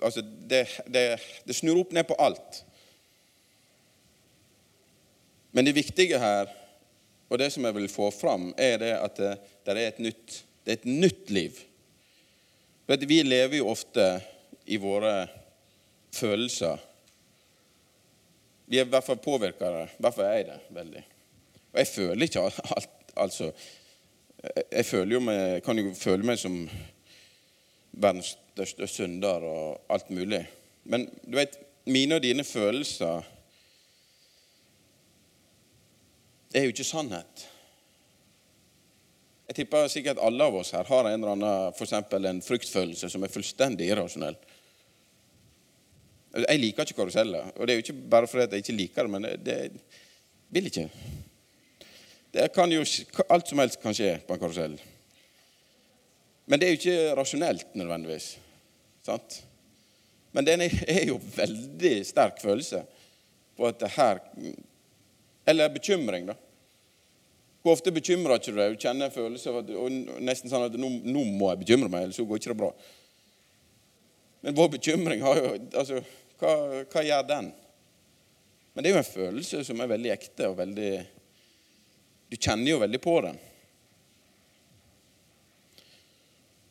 Altså, 0.01 0.23
det, 0.25 0.63
det, 0.89 1.03
det 1.45 1.53
snur 1.53 1.83
opp 1.83 1.91
ned 1.93 2.07
på 2.09 2.17
alt. 2.17 2.63
Men 5.53 5.67
det 5.67 5.75
viktige 5.77 6.17
her, 6.17 6.49
og 7.29 7.37
det 7.37 7.51
som 7.53 7.67
jeg 7.67 7.75
vil 7.77 7.91
få 7.93 8.09
fram, 8.09 8.49
er 8.57 8.79
det 8.81 8.89
at 8.97 9.21
det, 9.21 9.35
det 9.67 9.75
er 9.75 9.91
et 9.91 10.01
nytt, 10.01 10.39
det 10.65 10.73
er 10.73 10.79
et 10.79 10.89
nytt 10.89 11.29
liv. 11.29 11.59
For 12.87 13.05
vi 13.05 13.21
lever 13.21 13.59
jo 13.59 13.69
ofte 13.69 14.07
i 14.65 14.79
våre 14.81 15.13
følelser. 16.13 16.81
Vi 18.65 18.81
er 18.81 18.87
i 18.87 18.91
hvert 18.95 19.05
fall 19.05 19.21
påvirka 19.21 19.69
av 19.69 19.77
det. 19.77 19.85
I 19.93 20.03
hvert 20.07 20.17
fall 20.17 20.29
er 20.31 20.39
jeg 20.39 20.49
det 20.49 20.59
veldig. 20.79 21.05
Og 21.69 21.81
jeg 21.83 21.91
føler 21.93 22.27
ikke 22.27 22.49
alt 22.49 22.99
Altså 23.13 23.51
Jeg 24.43 24.85
føler 24.85 25.15
jo 25.15 25.21
meg, 25.23 25.61
kan 25.63 25.79
jo 25.79 25.93
føle 25.95 26.27
meg 26.27 26.39
som 26.41 26.57
verdens 27.93 28.33
største 28.53 28.89
synder 28.91 29.45
og 29.47 29.93
alt 29.93 30.09
mulig. 30.11 30.41
Men 30.83 31.07
du 31.23 31.37
vet, 31.37 31.55
mine 31.87 32.17
og 32.17 32.25
dine 32.25 32.43
følelser 32.43 33.23
er 36.53 36.67
jo 36.67 36.73
ikke 36.73 36.87
sannhet. 36.87 37.47
Jeg 39.47 39.61
tipper 39.61 39.89
sikkert 39.91 40.21
alle 40.23 40.45
av 40.47 40.55
oss 40.59 40.71
her 40.75 40.87
har 40.87 41.07
en 41.07 41.17
eller 41.17 41.35
annen, 41.35 41.73
for 41.77 42.19
en 42.19 42.43
fryktfølelse 42.43 43.09
som 43.11 43.23
er 43.23 43.31
fullstendig 43.31 43.89
irrasjonell. 43.91 44.37
Jeg 46.33 46.59
liker 46.59 46.87
ikke 46.87 47.03
karuseller. 47.03 47.51
Og 47.55 47.67
det 47.67 47.73
er 47.73 47.77
jo 47.79 47.85
ikke 47.85 48.09
bare 48.09 48.27
fordi 48.27 48.47
jeg 48.57 48.63
ikke 48.63 48.79
liker 48.79 49.05
det, 49.07 49.11
men 49.13 49.27
det, 49.45 49.57
det 49.71 49.83
vil 50.49 50.71
ikke. 50.71 50.87
Det 52.33 52.47
kan 52.53 52.71
jo, 52.71 52.83
Alt 53.29 53.47
som 53.47 53.59
helst 53.61 53.81
kan 53.81 53.93
skje 53.93 54.15
på 54.25 54.33
en 54.33 54.41
karusell. 54.41 54.77
Men 56.49 56.59
det 56.59 56.67
er 56.67 56.73
jo 56.73 56.79
ikke 56.79 57.15
rasjonelt 57.19 57.75
nødvendigvis. 57.77 58.31
Sant? 59.05 59.43
Men 60.33 60.47
det 60.47 60.55
er 60.89 61.03
jo 61.11 61.19
veldig 61.35 61.93
sterk 62.07 62.41
følelse 62.41 62.81
på 63.53 63.67
at 63.69 63.77
det 63.83 63.91
her 63.93 64.23
Eller 65.45 65.69
bekymring, 65.69 66.25
da. 66.31 66.33
Hvor 67.61 67.75
ofte 67.75 67.91
bekymrer 67.91 68.39
ikke 68.39 68.51
du 68.51 68.59
deg? 68.59 68.75
Du 68.75 68.83
kjenner 68.83 69.07
en 69.07 69.13
følelse 69.13 69.51
av 69.51 69.57
at, 69.59 69.71
og 69.75 70.21
nesten 70.23 70.51
sånn 70.51 70.65
at 70.69 70.75
nå, 70.79 70.89
nå 71.03 71.23
må 71.35 71.49
jeg 71.51 71.61
bekymre 71.61 71.89
meg, 71.91 72.05
ellers 72.07 72.19
går 72.19 72.39
ikke 72.39 72.51
det 72.51 72.59
bra. 72.59 72.69
Men 74.43 74.55
vår 74.55 74.71
bekymring 74.73 75.23
har 75.23 75.39
jo 75.39 75.51
altså, 75.79 75.99
hva, 76.39 76.53
hva, 76.81 77.03
gjør 77.03 77.27
den? 77.27 77.51
Men 78.73 78.83
det 78.83 78.89
er 78.89 78.95
jo 78.95 79.03
en 79.03 79.11
følelse 79.11 79.61
som 79.67 79.83
er 79.83 79.91
veldig 79.93 80.11
ekte 80.15 80.49
og 80.49 80.57
veldig 80.59 80.91
Du 82.33 82.37
kjenner 82.41 82.71
jo 82.71 82.79
veldig 82.81 82.97
på 82.97 83.11
den. 83.21 83.35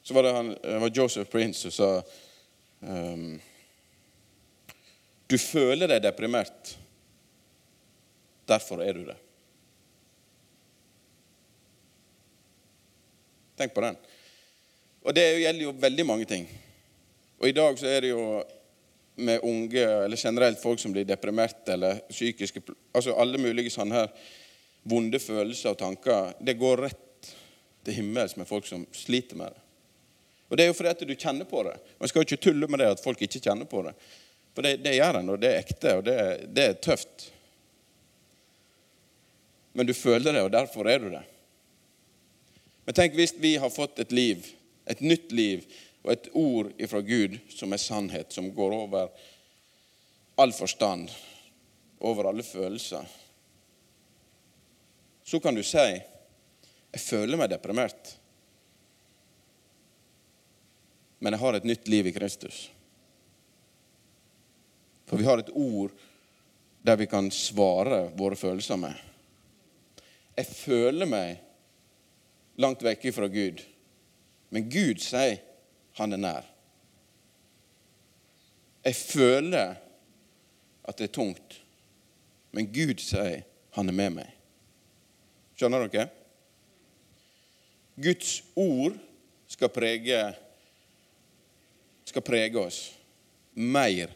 Så 0.02 0.14
var 0.14 0.26
det, 0.26 0.32
han, 0.34 0.48
det 0.62 0.78
var 0.82 0.90
Joseph 0.90 1.30
Prince 1.30 1.70
som 1.70 1.70
sa 1.70 1.90
um, 2.80 3.36
Du 5.30 5.36
føler 5.38 5.86
deg 5.86 6.02
deprimert. 6.02 6.72
Derfor 8.50 8.82
er 8.82 8.98
du 8.98 9.04
det. 9.12 9.16
Tenk 13.62 13.78
på 13.78 13.86
den. 13.86 14.02
Og 15.06 15.14
det 15.14 15.28
gjelder 15.44 15.68
jo 15.68 15.78
veldig 15.86 16.10
mange 16.10 16.30
ting. 16.34 16.50
Og 17.38 17.52
i 17.52 17.54
dag 17.54 17.78
så 17.78 17.86
er 17.86 18.02
det 18.02 18.14
jo 18.16 18.26
med 19.22 19.46
unge, 19.46 19.86
eller 19.86 20.26
generelt 20.26 20.58
folk 20.58 20.82
som 20.82 20.90
blir 20.90 21.06
deprimerte 21.06 21.78
eller 21.78 22.02
psykiske 22.10 22.66
Altså 22.96 23.14
alle 23.14 23.38
mulige 23.38 23.70
sånne 23.70 24.00
her 24.02 24.40
vonde 24.82 25.18
følelser 25.22 25.72
og 25.72 25.80
tanker. 25.80 26.32
Det 26.40 26.58
går 26.58 26.86
rett 26.86 27.30
til 27.84 27.98
himmels 27.98 28.36
med 28.36 28.48
folk 28.48 28.66
som 28.66 28.84
sliter 28.94 29.38
med 29.38 29.52
det. 29.52 29.62
Og 30.52 30.58
det 30.58 30.64
er 30.64 30.68
jo 30.68 30.76
fordi 30.76 30.92
at 30.92 31.04
du 31.08 31.14
kjenner 31.14 31.48
på 31.48 31.62
det. 31.64 31.76
Man 31.98 32.10
skal 32.10 32.20
jo 32.20 32.28
ikke 32.28 32.44
tulle 32.44 32.68
med 32.68 32.82
det 32.82 32.90
at 32.92 33.02
folk 33.04 33.22
ikke 33.24 33.40
kjenner 33.40 33.68
på 33.68 33.84
det. 33.86 33.94
For 34.52 34.66
det, 34.66 34.74
det 34.84 34.98
gjør 34.98 35.22
en, 35.22 35.30
og 35.32 35.38
det 35.40 35.48
er 35.48 35.62
ekte, 35.62 35.94
og 35.96 36.04
det, 36.04 36.16
det 36.52 36.66
er 36.68 36.80
tøft. 36.84 37.30
Men 39.72 39.88
du 39.88 39.94
føler 39.96 40.36
det, 40.36 40.42
og 40.44 40.52
derfor 40.52 40.90
er 40.92 41.00
du 41.00 41.08
det. 41.14 41.22
Men 42.84 42.98
tenk 42.98 43.16
hvis 43.16 43.32
vi 43.40 43.54
har 43.62 43.72
fått 43.72 44.02
et 44.02 44.12
liv, 44.12 44.44
et 44.90 45.00
nytt 45.00 45.32
liv, 45.32 45.64
og 46.02 46.12
et 46.12 46.28
ord 46.34 46.72
ifra 46.82 47.00
Gud 47.06 47.38
som 47.54 47.72
er 47.72 47.80
sannhet, 47.80 48.32
som 48.34 48.50
går 48.52 48.74
over 48.74 49.08
all 50.42 50.52
forstand, 50.52 51.08
over 52.02 52.28
alle 52.28 52.42
følelser. 52.42 53.06
Så 55.24 55.40
kan 55.40 55.54
du 55.54 55.62
si 55.62 55.78
'Jeg 56.92 57.00
føler 57.00 57.36
meg 57.36 57.50
deprimert', 57.50 58.18
men 61.18 61.32
jeg 61.32 61.40
har 61.40 61.54
et 61.54 61.64
nytt 61.64 61.88
liv 61.88 62.06
i 62.06 62.12
Kristus. 62.12 62.70
For 65.06 65.16
vi 65.16 65.24
har 65.24 65.38
et 65.38 65.52
ord 65.54 65.90
der 66.82 66.96
vi 66.96 67.06
kan 67.06 67.30
svare 67.30 68.10
våre 68.18 68.36
følelser 68.36 68.76
med. 68.76 68.94
Jeg 70.36 70.46
føler 70.46 71.06
meg 71.06 71.38
langt 72.56 72.82
vekke 72.82 73.12
fra 73.12 73.28
Gud, 73.28 73.62
men 74.50 74.68
Gud 74.72 75.00
sier 75.04 75.38
han 76.00 76.12
er 76.12 76.22
nær. 76.24 76.48
Jeg 78.82 78.96
føler 78.98 79.76
at 80.82 80.98
det 80.98 81.10
er 81.10 81.14
tungt, 81.14 81.60
men 82.50 82.72
Gud 82.74 82.98
sier 83.00 83.44
han 83.76 83.88
er 83.88 83.94
med 83.94 84.16
meg. 84.18 84.41
Skjønner 85.56 85.88
dere? 85.92 86.08
Guds 88.02 88.40
ord 88.56 88.96
skal 89.52 89.70
prege, 89.72 90.20
skal 92.08 92.24
prege 92.24 92.58
oss 92.60 92.80
mer 93.54 94.12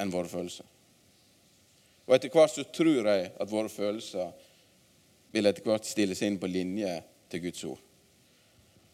enn 0.00 0.12
våre 0.12 0.30
følelser. 0.32 0.66
Og 2.08 2.16
etter 2.16 2.32
hvert 2.32 2.54
så 2.56 2.64
tror 2.74 3.06
jeg 3.12 3.30
at 3.36 3.50
våre 3.50 3.70
følelser 3.70 4.32
vil 5.30 5.46
etter 5.46 5.66
hvert 5.66 5.86
stilles 5.86 6.22
inn 6.26 6.40
på 6.40 6.48
linje 6.50 6.96
til 7.30 7.44
Guds 7.44 7.64
ord. 7.68 7.82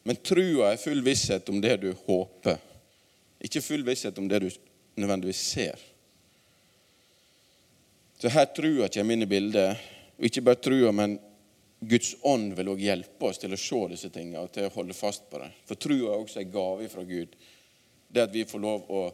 Men 0.07 0.19
trua 0.23 0.73
er 0.73 0.83
full 0.83 1.01
visshet 1.07 1.49
om 1.51 1.63
det 1.63 1.79
du 1.83 1.89
håper, 2.07 2.59
ikke 3.43 3.63
full 3.65 3.87
visshet 3.87 4.19
om 4.19 4.29
det 4.29 4.43
du 4.43 4.51
nødvendigvis 4.99 5.41
ser. 5.55 5.81
Så 8.19 8.31
her 8.33 8.47
trua 8.57 8.89
kommer 8.89 9.17
inn 9.17 9.27
i 9.27 9.29
bildet. 9.29 9.83
Og 10.17 10.25
ikke 10.25 10.45
bare 10.47 10.61
trua, 10.65 10.93
men 10.97 11.19
Guds 11.87 12.17
ånd 12.27 12.55
vil 12.57 12.73
også 12.73 12.83
hjelpe 12.83 13.29
oss 13.29 13.39
til 13.39 13.55
å 13.55 13.61
se 13.61 13.79
disse 13.93 14.11
tingene 14.11 14.43
og 14.43 14.51
til 14.55 14.67
å 14.67 14.73
holde 14.75 14.97
fast 14.97 15.29
på 15.31 15.39
det. 15.43 15.53
For 15.69 15.79
trua 15.79 16.15
er 16.15 16.19
også 16.19 16.43
en 16.43 16.51
gave 16.51 16.89
fra 16.91 17.05
Gud. 17.07 17.37
Det 18.09 18.25
at 18.27 18.35
vi 18.35 18.47
får 18.49 18.63
lov 18.63 18.91
å 18.91 19.05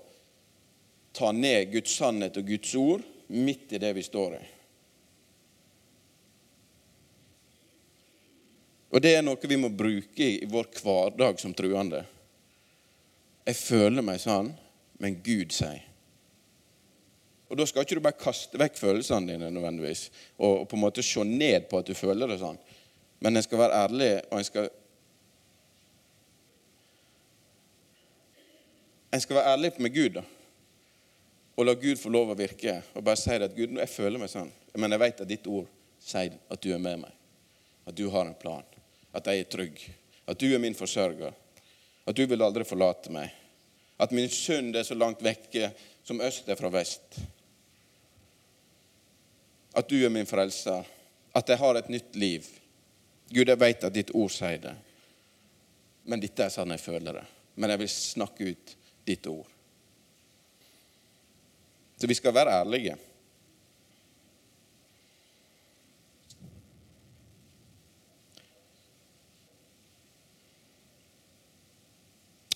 ta 1.12 1.32
ned 1.36 1.72
Guds 1.74 1.92
sannhet 1.98 2.38
og 2.40 2.48
Guds 2.48 2.72
ord 2.80 3.04
midt 3.32 3.74
i 3.76 3.80
det 3.82 3.92
vi 3.96 4.04
står 4.06 4.38
i. 4.38 4.42
Og 8.92 9.00
det 9.00 9.14
er 9.16 9.24
noe 9.24 9.48
vi 9.48 9.60
må 9.60 9.72
bruke 9.72 10.24
i 10.24 10.48
vår 10.48 10.68
hverdag 10.80 11.40
som 11.40 11.54
truende. 11.56 12.02
Jeg 13.48 13.58
føler 13.58 14.04
meg 14.04 14.20
sånn, 14.22 14.52
men 15.00 15.16
Gud 15.24 15.52
sier. 15.56 15.91
Og 17.52 17.58
Da 17.58 17.66
skal 17.68 17.84
ikke 17.84 17.98
du 17.98 18.00
bare 18.00 18.16
kaste 18.16 18.56
vekk 18.56 18.78
følelsene 18.80 19.34
dine 19.34 19.50
nødvendigvis, 19.52 20.06
og, 20.38 20.62
og 20.62 20.68
på 20.70 20.76
en 20.78 20.80
måte 20.86 21.02
se 21.04 21.20
ned 21.28 21.66
på 21.68 21.82
at 21.82 21.90
du 21.90 21.92
føler 21.92 22.30
det 22.30 22.38
sånn. 22.40 22.56
Men 23.20 23.36
en 23.36 23.44
skal 23.44 23.60
være 23.60 23.80
ærlig, 23.84 24.14
og 24.30 24.38
en 24.40 24.46
skal 24.48 24.70
En 29.12 29.20
skal 29.20 29.36
være 29.36 29.50
ærlig 29.52 29.72
med 29.76 29.92
Gud. 29.92 30.14
da. 30.14 30.22
Og 31.56 31.66
la 31.66 31.74
Gud 31.76 31.98
få 32.00 32.08
lov 32.08 32.30
å 32.32 32.36
virke. 32.38 32.78
Og 32.96 33.04
bare 33.04 33.20
si 33.20 33.34
det 33.36 33.50
at 33.50 33.56
Gud, 33.56 33.74
jeg 33.76 33.92
føler 33.92 34.22
meg 34.22 34.30
sånn, 34.32 34.48
men 34.72 34.96
jeg 34.96 35.02
vet 35.02 35.20
at 35.20 35.28
ditt 35.28 35.50
ord 35.52 35.66
sier 36.00 36.38
at 36.48 36.62
du 36.64 36.70
er 36.72 36.80
med 36.80 37.02
meg. 37.02 37.12
At 37.84 37.98
du 37.98 38.06
har 38.08 38.24
en 38.24 38.38
plan. 38.40 38.64
At 39.12 39.28
jeg 39.28 39.44
er 39.44 39.52
trygg. 39.52 39.84
At 40.24 40.40
du 40.40 40.48
er 40.48 40.62
min 40.64 40.78
forsørger. 40.78 41.36
At 42.08 42.16
du 42.16 42.24
vil 42.24 42.40
aldri 42.40 42.64
forlate 42.64 43.12
meg. 43.12 43.28
At 44.00 44.16
min 44.16 44.32
synd 44.32 44.72
er 44.80 44.88
så 44.88 44.96
langt 44.96 45.20
vekke 45.20 45.74
som 46.08 46.24
øst 46.24 46.48
er 46.48 46.56
fra 46.56 46.72
vest. 46.72 47.20
At 49.72 49.88
du 49.88 49.96
er 50.04 50.12
min 50.12 50.28
frelser. 50.28 50.84
At 51.32 51.48
jeg 51.48 51.58
har 51.58 51.78
et 51.78 51.88
nytt 51.88 52.16
liv. 52.16 52.48
Gud, 53.32 53.48
jeg 53.48 53.60
vet 53.60 53.84
at 53.84 53.94
ditt 53.94 54.10
ord 54.14 54.32
sier 54.32 54.60
det. 54.60 54.74
Men 56.04 56.20
dette 56.20 56.44
er 56.44 56.52
sånn 56.52 56.74
jeg 56.74 56.82
føler 56.82 57.22
det. 57.22 57.24
Men 57.56 57.72
jeg 57.72 57.82
vil 57.84 57.92
snakke 57.92 58.52
ut 58.52 58.76
ditt 59.08 59.26
ord. 59.30 59.48
Så 61.96 62.08
vi 62.10 62.18
skal 62.18 62.34
være 62.34 62.58
ærlige. 62.60 62.96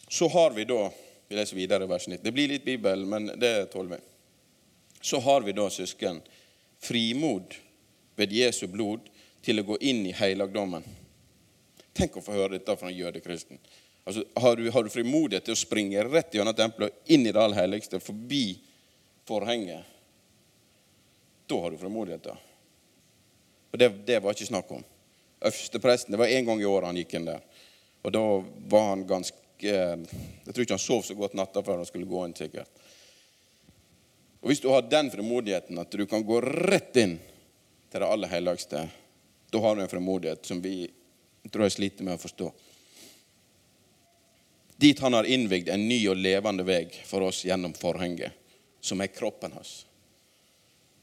Så 0.08 0.28
har 0.28 0.50
vi 0.50 0.64
da 0.64 0.92
Vi 1.28 1.34
leser 1.34 1.56
videre 1.56 1.86
vers 1.90 2.04
19. 2.06 2.22
Det 2.22 2.30
blir 2.32 2.48
litt 2.48 2.64
Bibel, 2.64 3.00
men 3.06 3.24
det 3.34 3.66
tåler 3.72 3.96
vi. 3.96 4.02
Så 5.02 5.18
har 5.18 5.42
vi 5.42 5.52
da, 5.52 5.64
søsken, 5.70 6.20
frimod 6.82 7.54
ved 8.16 8.32
Jesu 8.32 8.66
blod 8.66 9.08
til 9.44 9.60
å 9.60 9.66
gå 9.66 9.78
inn 9.80 10.04
i 10.08 10.14
helligdommen. 10.16 10.84
Tenk 11.96 12.16
å 12.18 12.24
få 12.24 12.34
høre 12.36 12.56
dette 12.56 12.76
fra 12.76 12.90
en 12.90 12.96
jødekristen. 12.96 13.60
Altså, 14.06 14.22
har, 14.36 14.56
du, 14.56 14.68
har 14.70 14.84
du 14.84 14.90
frimodighet 14.92 15.46
til 15.48 15.56
å 15.56 15.58
springe 15.58 16.04
rett 16.06 16.34
gjennom 16.34 16.54
tempelet 16.54 16.94
inn 17.10 17.26
i 17.26 17.32
det 17.32 17.40
aller 17.42 17.58
helligste, 17.58 18.00
forbi 18.02 18.58
forhenget, 19.26 19.82
da 21.46 21.60
har 21.62 21.74
du 21.74 21.78
frimodighet. 21.78 22.28
da. 22.28 22.36
Og 23.72 23.78
det, 23.78 23.88
det 24.06 24.20
var 24.22 24.34
ikke 24.34 24.46
snakk 24.46 24.70
om. 24.76 24.84
Øverstepresten, 25.40 26.12
Det 26.12 26.18
var 26.18 26.26
én 26.32 26.46
gang 26.46 26.62
i 26.62 26.68
året 26.68 26.86
han 26.90 26.96
gikk 26.96 27.16
inn 27.18 27.26
der. 27.28 27.42
Og 28.06 28.14
da 28.14 28.22
var 28.70 28.88
han 28.92 29.06
ganske 29.06 29.42
Jeg 29.58 30.52
tror 30.52 30.62
ikke 30.62 30.76
han 30.76 30.82
sov 30.82 31.02
så 31.02 31.14
godt 31.16 31.34
natta 31.34 31.62
før 31.64 31.80
han 31.80 31.88
skulle 31.88 32.06
gå 32.06 32.24
inn. 32.26 32.34
sikkert. 32.36 32.68
Og 34.46 34.50
Hvis 34.50 34.60
du 34.60 34.68
har 34.70 34.82
den 34.86 35.08
frimodigheten 35.10 35.78
at 35.82 35.90
du 35.90 36.04
kan 36.06 36.22
gå 36.22 36.36
rett 36.40 36.94
inn 37.02 37.16
til 37.90 37.98
det 37.98 38.06
aller 38.06 38.30
helligste, 38.30 38.84
da 39.50 39.62
har 39.64 39.74
du 39.74 39.82
en 39.82 39.90
frimodighet 39.90 40.46
som 40.46 40.60
vi 40.62 40.84
tror 41.50 41.64
jeg 41.64 41.74
sliter 41.74 42.06
med 42.06 42.14
å 42.14 42.22
forstå. 42.22 42.52
Dit 44.78 45.02
han 45.02 45.18
har 45.18 45.26
innvigd 45.26 45.72
en 45.74 45.88
ny 45.88 45.98
og 46.12 46.22
levende 46.22 46.62
vei 46.62 46.84
for 47.08 47.26
oss 47.26 47.42
gjennom 47.42 47.74
forhenget, 47.74 48.38
som 48.78 49.02
er 49.02 49.10
kroppen 49.10 49.58
hans. 49.58 49.80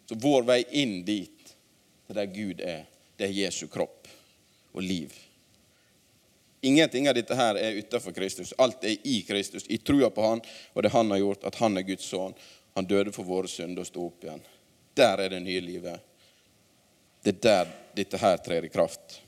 Så 0.07 0.15
vår 0.23 0.47
vei 0.47 0.61
inn 0.79 1.01
dit, 1.03 1.53
til 2.07 2.21
der 2.21 2.31
Gud 2.31 2.63
er, 2.63 2.87
det 3.19 3.27
er 3.27 3.37
Jesu 3.41 3.65
kropp 3.67 4.07
og 4.71 4.87
liv. 4.87 5.11
Ingenting 6.63 7.11
av 7.11 7.19
dette 7.19 7.35
her 7.35 7.59
er 7.59 7.75
utenfor 7.75 8.15
Kristus. 8.15 8.55
Alt 8.55 8.87
er 8.87 8.95
i 9.03 9.19
Kristus, 9.27 9.67
i 9.67 9.83
trua 9.83 10.07
på 10.15 10.31
Han 10.31 10.47
og 10.71 10.83
det 10.87 10.95
Han 10.95 11.11
har 11.11 11.25
gjort, 11.25 11.43
at 11.43 11.59
Han 11.59 11.75
er 11.75 11.91
Guds 11.91 12.07
sønn. 12.07 12.39
Han 12.73 12.87
døde 12.89 13.13
for 13.13 13.27
våre 13.27 13.49
synder 13.51 13.83
og 13.83 13.89
sto 13.89 14.07
opp 14.07 14.25
igjen. 14.25 14.41
Der 14.97 15.21
er 15.21 15.33
det 15.33 15.41
nye 15.43 15.61
livet. 15.61 15.99
Det 17.23 17.35
er 17.37 17.43
der 17.45 17.75
dette 17.95 18.19
her 18.19 18.41
trer 18.43 18.65
i 18.65 18.71
kraft. 18.73 19.19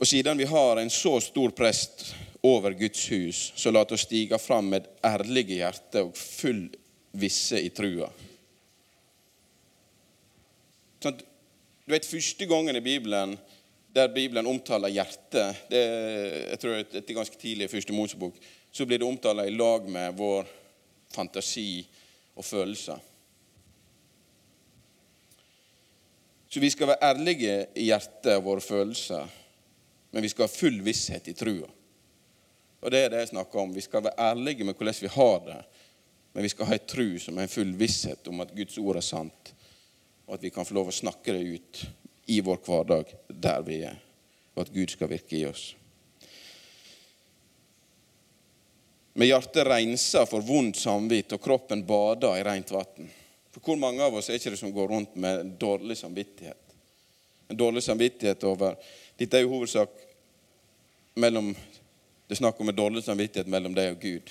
Og 0.00 0.08
siden 0.08 0.38
vi 0.38 0.48
har 0.48 0.80
en 0.80 0.90
så 0.90 1.18
stor 1.20 1.52
prest 1.56 2.14
over 2.42 2.72
Guds 2.72 3.02
hus, 3.12 3.52
så 3.56 3.70
la 3.70 3.84
oss 3.84 4.06
stige 4.06 4.38
fram 4.40 4.70
med 4.72 4.88
ærlige 5.04 5.60
hjerte 5.60 6.06
og 6.06 6.16
full 6.16 6.68
visse 7.20 7.60
i 7.60 7.68
trua. 7.74 8.08
Sånn, 11.00 11.20
du 11.20 11.92
vet, 11.92 12.08
Første 12.08 12.46
gangen 12.48 12.76
i 12.76 12.84
Bibelen 12.84 13.36
der 13.92 14.08
Bibelen 14.14 14.46
omtaler 14.46 14.92
hjertet 14.92 15.64
det, 15.70 15.82
jeg 15.82 16.58
tror 16.62 16.82
det 16.92 17.00
er 17.02 17.16
ganske 17.16 17.38
tidlig 17.40 17.66
i 17.66 17.72
første 17.72 17.94
Mosebok, 17.94 18.36
så 18.70 18.86
blir 18.86 19.00
det 19.02 19.08
omtalt 19.08 19.42
i 19.48 19.54
lag 19.54 19.88
med 19.90 20.14
vår 20.18 20.46
fantasi 21.14 21.86
og 22.36 22.44
følelser. 22.44 22.98
Så 26.50 26.60
vi 26.60 26.70
skal 26.70 26.90
være 26.90 27.04
ærlige 27.12 27.66
i 27.78 27.84
hjertet 27.90 28.34
og 28.34 28.44
våre 28.44 28.60
følelser, 28.64 29.28
men 30.10 30.22
vi 30.22 30.30
skal 30.32 30.48
ha 30.48 30.50
full 30.50 30.80
visshet 30.82 31.28
i 31.30 31.34
trua. 31.38 31.68
Og 32.80 32.90
det 32.90 33.04
er 33.04 33.12
det 33.12 33.20
jeg 33.22 33.32
snakker 33.34 33.60
om. 33.60 33.74
Vi 33.74 33.84
skal 33.84 34.02
være 34.02 34.18
ærlige 34.30 34.64
med 34.64 34.74
hvordan 34.74 34.98
vi 35.00 35.12
har 35.14 35.38
det, 35.46 35.60
men 36.32 36.42
vi 36.42 36.50
skal 36.50 36.66
ha 36.66 36.74
ei 36.74 36.86
tru 36.86 37.18
som 37.22 37.38
er 37.38 37.46
en 37.46 37.52
full 37.52 37.72
visshet 37.78 38.28
om 38.30 38.42
at 38.42 38.54
Guds 38.56 38.78
ord 38.78 38.98
er 38.98 39.06
sant, 39.06 39.54
og 40.26 40.34
at 40.34 40.42
vi 40.42 40.50
kan 40.54 40.66
få 40.66 40.74
lov 40.74 40.90
å 40.90 40.94
snakke 40.94 41.34
det 41.36 41.44
ut 41.54 41.84
i 42.30 42.40
vår 42.40 42.62
hverdag 42.66 43.14
der 43.28 43.62
vi 43.66 43.82
er, 43.86 43.98
og 44.54 44.64
at 44.64 44.74
Gud 44.74 44.90
skal 44.94 45.10
virke 45.10 45.38
i 45.38 45.46
oss. 45.46 45.74
Med 49.12 49.26
hjertet 49.26 49.66
rensa 49.66 50.26
for 50.26 50.44
vondt 50.46 50.78
samvitt 50.78 51.32
og 51.34 51.42
kroppen 51.42 51.82
bada 51.86 52.36
i 52.38 52.44
rent 52.46 52.70
vann. 52.70 53.08
For 53.50 53.64
hvor 53.64 53.78
mange 53.80 54.04
av 54.04 54.14
oss 54.14 54.30
er 54.30 54.38
ikke 54.38 54.52
det 54.54 54.60
som 54.60 54.72
går 54.72 54.92
rundt 54.92 55.16
med 55.18 55.56
dårlig 55.58 55.96
samvittighet? 55.98 56.76
En 57.50 57.58
dårlig 57.58 57.82
samvittighet 57.82 58.44
over 58.46 58.76
Dette 59.18 59.36
er 59.36 59.42
jo 59.42 59.50
hovedsak 59.56 59.90
mellom 61.20 61.50
Det 61.52 62.36
er 62.36 62.38
snakk 62.38 62.60
om 62.62 62.70
en 62.70 62.76
dårlig 62.76 63.02
samvittighet 63.02 63.48
mellom 63.50 63.74
deg 63.74 63.96
og 63.96 64.04
Gud. 64.04 64.30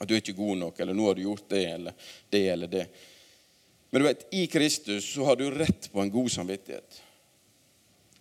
At 0.00 0.08
du 0.08 0.14
er 0.16 0.18
ikke 0.18 0.34
god 0.34 0.56
nok, 0.58 0.80
eller 0.80 0.96
nå 0.98 1.04
har 1.06 1.14
du 1.14 1.22
gjort 1.22 1.44
det 1.52 1.60
eller 1.70 2.10
det 2.34 2.40
eller 2.50 2.70
det. 2.72 2.86
Men 3.92 4.02
du 4.02 4.08
vet, 4.08 4.26
i 4.34 4.46
Kristus 4.50 5.06
så 5.14 5.28
har 5.28 5.36
du 5.36 5.50
rett 5.50 5.86
på 5.92 6.00
en 6.02 6.10
god 6.10 6.30
samvittighet. 6.34 6.98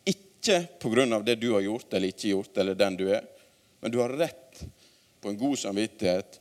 Ikke 0.05 0.59
pga. 0.83 1.19
det 1.25 1.35
du 1.41 1.53
har 1.53 1.61
gjort 1.65 1.93
eller 1.93 2.13
ikke 2.13 2.27
gjort, 2.35 2.57
eller 2.57 2.75
den 2.75 2.97
du 2.99 3.07
er, 3.09 3.25
men 3.79 3.91
du 3.91 3.97
har 4.03 4.13
rett 4.19 4.40
på 5.21 5.29
en 5.29 5.37
god 5.37 5.57
samvittighet 5.57 6.39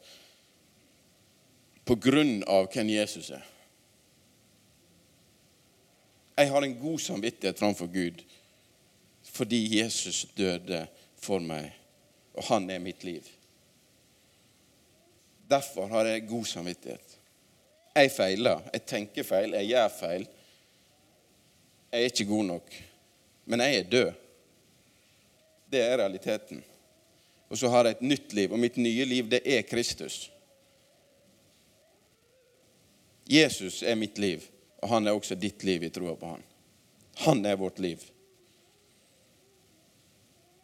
på 1.85 1.97
grunn 2.01 2.40
av 2.49 2.69
hvem 2.73 2.93
Jesus 2.95 3.31
er. 3.35 3.47
Jeg 6.40 6.49
har 6.49 6.64
en 6.64 6.79
god 6.81 7.01
samvittighet 7.05 7.59
framfor 7.59 7.90
Gud 7.93 8.23
fordi 9.31 9.79
Jesus 9.79 10.25
døde 10.35 10.81
for 11.21 11.43
meg, 11.45 11.69
og 12.35 12.45
han 12.49 12.64
er 12.73 12.81
mitt 12.83 13.05
liv. 13.07 13.27
Derfor 15.51 15.87
har 15.93 16.09
jeg 16.09 16.29
god 16.29 16.45
samvittighet. 16.45 17.16
Jeg 17.95 18.11
feiler. 18.14 18.62
Jeg 18.73 18.87
tenker 18.87 19.27
feil. 19.27 19.55
Jeg 19.59 19.71
gjør 19.73 19.88
feil. 19.99 20.27
Jeg 21.90 22.01
er 22.01 22.12
ikke 22.12 22.29
god 22.29 22.45
nok. 22.45 22.75
Men 23.51 23.64
jeg 23.64 23.79
er 23.79 23.88
død. 23.90 24.11
Det 25.73 25.81
er 25.83 25.99
realiteten. 25.99 26.62
Og 27.50 27.58
så 27.58 27.68
har 27.68 27.84
jeg 27.84 27.98
et 27.98 28.06
nytt 28.06 28.32
liv, 28.32 28.52
og 28.52 28.58
mitt 28.62 28.76
nye 28.78 29.04
liv, 29.04 29.26
det 29.30 29.42
er 29.44 29.66
Kristus. 29.66 30.30
Jesus 33.30 33.82
er 33.82 33.98
mitt 33.98 34.18
liv, 34.18 34.46
og 34.82 34.88
han 34.88 35.06
er 35.06 35.14
også 35.14 35.34
ditt 35.34 35.64
liv 35.66 35.82
i 35.82 35.90
troa 35.90 36.14
på 36.18 36.30
han. 36.30 36.46
Han 37.26 37.44
er 37.46 37.58
vårt 37.58 37.78
liv. 37.78 38.02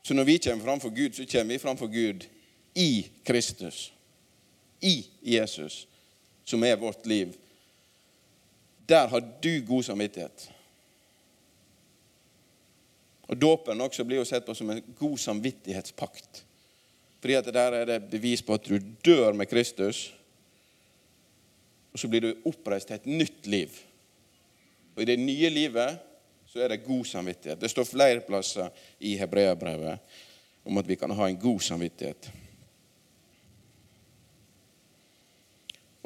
Så 0.03 0.15
når 0.15 0.25
vi 0.25 0.39
kommer 0.39 0.65
framfor 0.65 0.95
Gud, 0.95 1.13
så 1.13 1.27
kommer 1.27 1.55
vi 1.55 1.59
framfor 1.59 1.87
Gud 1.87 2.27
i 2.75 3.11
Kristus. 3.25 3.93
I 4.81 5.07
Jesus 5.23 5.89
som 6.45 6.63
er 6.63 6.77
vårt 6.77 7.07
liv, 7.07 7.35
der 8.87 9.09
har 9.09 9.23
du 9.43 9.65
god 9.67 9.83
samvittighet. 9.83 10.51
Og 13.27 13.37
Dåpen 13.43 13.81
også 13.81 14.05
blir 14.05 14.21
jo 14.23 14.25
sett 14.25 14.47
på 14.47 14.55
som 14.55 14.71
en 14.71 14.83
god 14.99 15.19
samvittighetspakt. 15.19 16.46
Fordi 17.27 17.41
at 17.41 17.49
der 17.51 17.75
er 17.75 17.89
det 17.89 18.05
bevis 18.07 18.39
på 18.47 18.55
at 18.55 18.69
du 18.71 18.77
dør 19.03 19.35
med 19.35 19.49
Kristus, 19.51 20.13
og 21.91 21.99
så 21.99 22.07
blir 22.07 22.23
du 22.23 22.45
oppreist 22.47 22.87
til 22.87 23.01
et 23.01 23.09
nytt 23.11 23.49
liv. 23.51 23.73
Og 24.95 25.03
I 25.03 25.09
det 25.09 25.17
nye 25.19 25.49
livet 25.51 25.97
så 26.47 26.61
er 26.63 26.71
det 26.71 26.85
god 26.85 27.03
samvittighet. 27.11 27.59
Det 27.59 27.71
står 27.73 27.89
flere 27.89 28.23
plasser 28.23 28.71
i 29.03 29.17
Hebreabrevet 29.19 29.99
om 30.71 30.79
at 30.79 30.87
vi 30.87 30.95
kan 31.01 31.11
ha 31.19 31.27
en 31.27 31.41
god 31.43 31.65
samvittighet. 31.67 32.29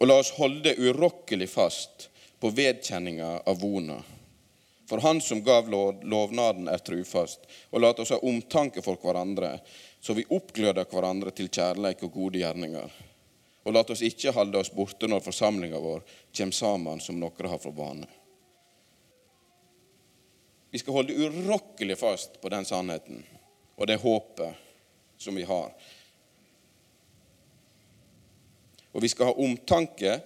Og 0.01 0.09
la 0.09 0.17
oss 0.23 0.33
holde 0.41 0.73
urokkelig 0.81 1.51
fast 1.53 2.09
på 2.41 2.49
vedkjenninga 2.49 3.43
av 3.45 3.61
vona. 3.61 3.99
For 4.89 5.05
Han 5.05 5.21
som 5.21 5.45
gav 5.45 5.69
lovnaden, 5.69 6.65
er 6.73 6.81
trufast. 6.81 7.45
Og 7.71 7.85
la 7.85 7.93
oss 7.93 8.11
ha 8.11 8.23
omtanke 8.25 8.81
for 8.81 8.97
hverandre, 9.05 9.59
så 10.01 10.17
vi 10.17 10.27
oppgløder 10.33 10.89
hverandre 10.89 11.33
til 11.37 11.51
kjærleik 11.53 12.03
og 12.07 12.13
gode 12.15 12.41
gjerninger. 12.41 12.95
Og 13.65 13.75
la 13.77 13.83
oss 13.85 14.03
ikke 14.05 14.33
holde 14.33 14.63
oss 14.63 14.73
borte 14.73 15.09
når 15.09 15.21
forsamlinga 15.25 15.81
vår 15.81 16.01
kommer 16.37 16.57
sammen, 16.57 17.01
som 17.05 17.21
noen 17.21 17.51
har 17.53 17.61
for 17.61 17.77
vane. 17.77 18.09
Vi 20.71 20.79
skal 20.79 20.95
holde 20.95 21.17
urokkelig 21.19 21.99
fast 21.99 22.41
på 22.41 22.49
den 22.49 22.65
sannheten 22.65 23.25
og 23.77 23.89
det 23.89 23.99
håpet 24.01 24.55
som 25.21 25.37
vi 25.37 25.45
har. 25.45 25.73
Og 28.93 29.03
vi 29.03 29.09
skal 29.09 29.31
ha 29.31 29.39
omtanke, 29.41 30.17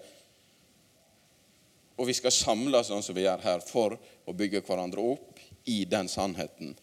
og 1.96 2.08
vi 2.08 2.16
skal 2.16 2.34
samles 2.34 2.88
sånn 2.90 3.04
som 3.04 3.16
vi 3.16 3.26
gjør 3.26 3.44
her, 3.44 3.62
for 3.62 3.96
å 4.24 4.34
bygge 4.36 4.64
hverandre 4.66 5.04
opp 5.14 5.42
i 5.70 5.84
den 5.88 6.08
sannheten 6.10 6.74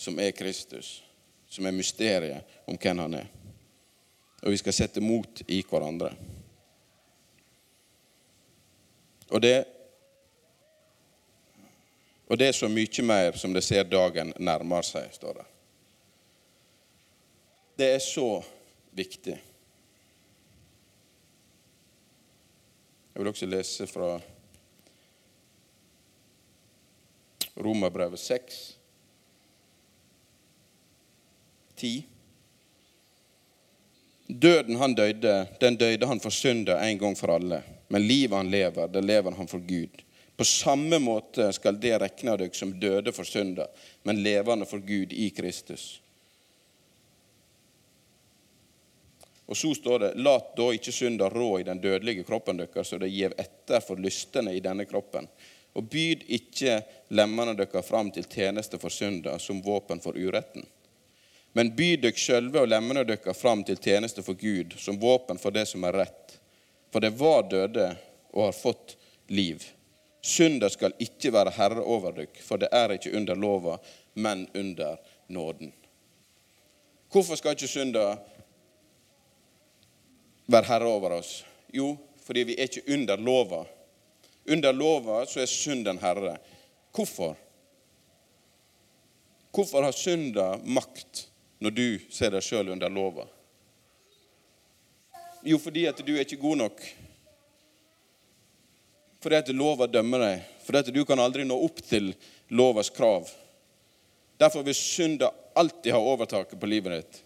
som 0.00 0.18
er 0.20 0.34
Kristus, 0.36 1.00
som 1.50 1.66
er 1.66 1.74
mysteriet 1.74 2.58
om 2.70 2.78
hvem 2.78 3.02
han 3.02 3.18
er. 3.18 3.28
Og 4.40 4.54
vi 4.54 4.60
skal 4.60 4.76
sette 4.76 5.02
mot 5.02 5.42
i 5.50 5.60
hverandre. 5.66 6.14
Og 9.30 9.42
det, 9.42 9.56
og 12.30 12.38
det 12.38 12.48
er 12.48 12.56
så 12.56 12.70
mye 12.70 13.04
mer 13.06 13.38
som 13.38 13.52
det 13.54 13.62
ser 13.66 13.84
dagen 13.90 14.32
nærmer 14.38 14.86
seg, 14.86 15.10
står 15.14 15.42
det. 15.42 15.46
Det 17.80 17.92
er 17.94 18.02
så 18.04 18.28
viktig. 18.96 19.36
Jeg 23.10 23.22
vil 23.22 23.30
også 23.30 23.46
lese 23.46 23.86
fra 23.90 24.18
Romerbrevet 27.60 28.20
6, 28.20 28.60
10. 31.80 32.06
Døden 34.26 34.76
han 34.76 34.94
døde, 34.94 35.46
den 35.60 35.76
døde 35.76 36.06
han 36.06 36.20
for 36.20 36.30
synder 36.30 36.78
en 36.84 36.98
gang 36.98 37.16
for 37.18 37.32
alle. 37.34 37.62
Men 37.88 38.06
livet 38.06 38.36
han 38.36 38.50
lever, 38.50 38.88
det 38.88 39.02
lever 39.04 39.34
han 39.34 39.48
for 39.48 39.58
Gud. 39.58 40.04
På 40.36 40.44
samme 40.44 40.98
måte 41.02 41.50
skal 41.52 41.80
det 41.80 41.96
rekne 42.00 42.36
dere 42.40 42.54
som 42.56 42.70
døde 42.80 43.12
for 43.12 43.28
synder, 43.28 43.66
men 44.08 44.22
levende 44.22 44.68
for 44.68 44.80
Gud 44.80 45.12
i 45.12 45.26
Kristus. 45.36 46.00
Og 49.50 49.56
så 49.56 49.74
står 49.74 49.98
det:" 49.98 50.14
Lat 50.14 50.56
da 50.56 50.70
ikke 50.72 50.92
synda 50.92 51.28
rå 51.28 51.58
i 51.58 51.66
den 51.66 51.80
dødelige 51.80 52.24
kroppen 52.24 52.56
deres, 52.56 52.88
så 52.88 52.98
det 52.98 53.10
gjev 53.10 53.34
etter 53.38 53.80
for 53.80 53.96
lystene 53.96 54.54
i 54.54 54.60
denne 54.60 54.84
kroppen. 54.84 55.26
Og 55.74 55.88
byd 55.90 56.22
ikke 56.28 56.82
lemmene 57.08 57.56
deres 57.58 57.86
fram 57.86 58.10
til 58.10 58.24
tjeneste 58.24 58.78
for 58.78 58.88
synda 58.88 59.38
som 59.38 59.62
våpen 59.62 60.00
for 60.00 60.14
uretten. 60.14 60.62
Men 61.52 61.72
by 61.76 61.96
dere 61.98 62.18
sjølve 62.18 62.62
og 62.62 62.70
lemmene 62.70 63.02
deres 63.06 63.38
fram 63.38 63.64
til 63.66 63.78
tjeneste 63.82 64.22
for 64.22 64.38
Gud 64.38 64.76
som 64.78 65.00
våpen 65.02 65.38
for 65.38 65.54
det 65.54 65.66
som 65.66 65.84
er 65.88 65.98
rett. 66.04 66.36
For 66.92 67.02
det 67.02 67.16
var 67.18 67.48
døde 67.50 67.90
og 68.30 68.44
har 68.44 68.56
fått 68.56 68.96
liv. 69.30 69.64
Synder 70.22 70.70
skal 70.70 70.94
ikke 71.00 71.32
være 71.34 71.54
herre 71.56 71.82
over 71.82 72.14
dere, 72.14 72.42
for 72.44 72.60
det 72.60 72.68
er 72.76 72.94
ikke 72.94 73.14
under 73.16 73.38
lova, 73.38 73.78
men 74.14 74.44
under 74.54 74.98
nåden. 75.32 75.72
Hvorfor 77.10 77.38
skal 77.38 77.56
ikke 77.56 77.70
synder 77.70 78.20
være 80.46 80.68
herre 80.68 80.90
over 80.90 81.16
oss? 81.18 81.40
Jo, 81.74 81.96
fordi 82.22 82.44
vi 82.46 82.58
er 82.58 82.68
ikke 82.68 82.86
under 82.94 83.18
lova. 83.18 83.64
Under 84.50 84.72
lova 84.72 85.24
så 85.26 85.42
er 85.42 85.50
synden 85.50 85.98
herre. 85.98 86.36
Hvorfor? 86.94 87.34
Hvorfor 89.50 89.82
har 89.82 89.96
synder 89.96 90.60
makt 90.62 91.29
når 91.60 91.76
du 91.76 91.86
ser 92.10 92.32
deg 92.32 92.44
sjøl 92.44 92.72
under 92.72 92.92
lova? 92.92 93.26
Jo, 95.44 95.58
fordi 95.60 95.86
at 95.88 96.00
du 96.04 96.14
er 96.14 96.24
ikke 96.24 96.40
god 96.40 96.60
nok. 96.64 96.82
Fordi 99.20 99.36
at 99.36 99.52
lova 99.56 99.88
dømmer 99.88 100.24
deg. 100.24 100.44
Fordi 100.64 100.82
at 100.82 100.92
du 100.94 101.00
kan 101.08 101.20
aldri 101.20 101.44
nå 101.44 101.56
opp 101.64 101.80
til 101.84 102.12
lovas 102.56 102.90
krav. 102.92 103.28
Derfor 104.40 104.64
vil 104.64 104.76
synda 104.76 105.32
alltid 105.54 105.92
ha 105.92 106.00
overtaket 106.00 106.60
på 106.60 106.68
livet 106.68 106.96
ditt. 106.96 107.22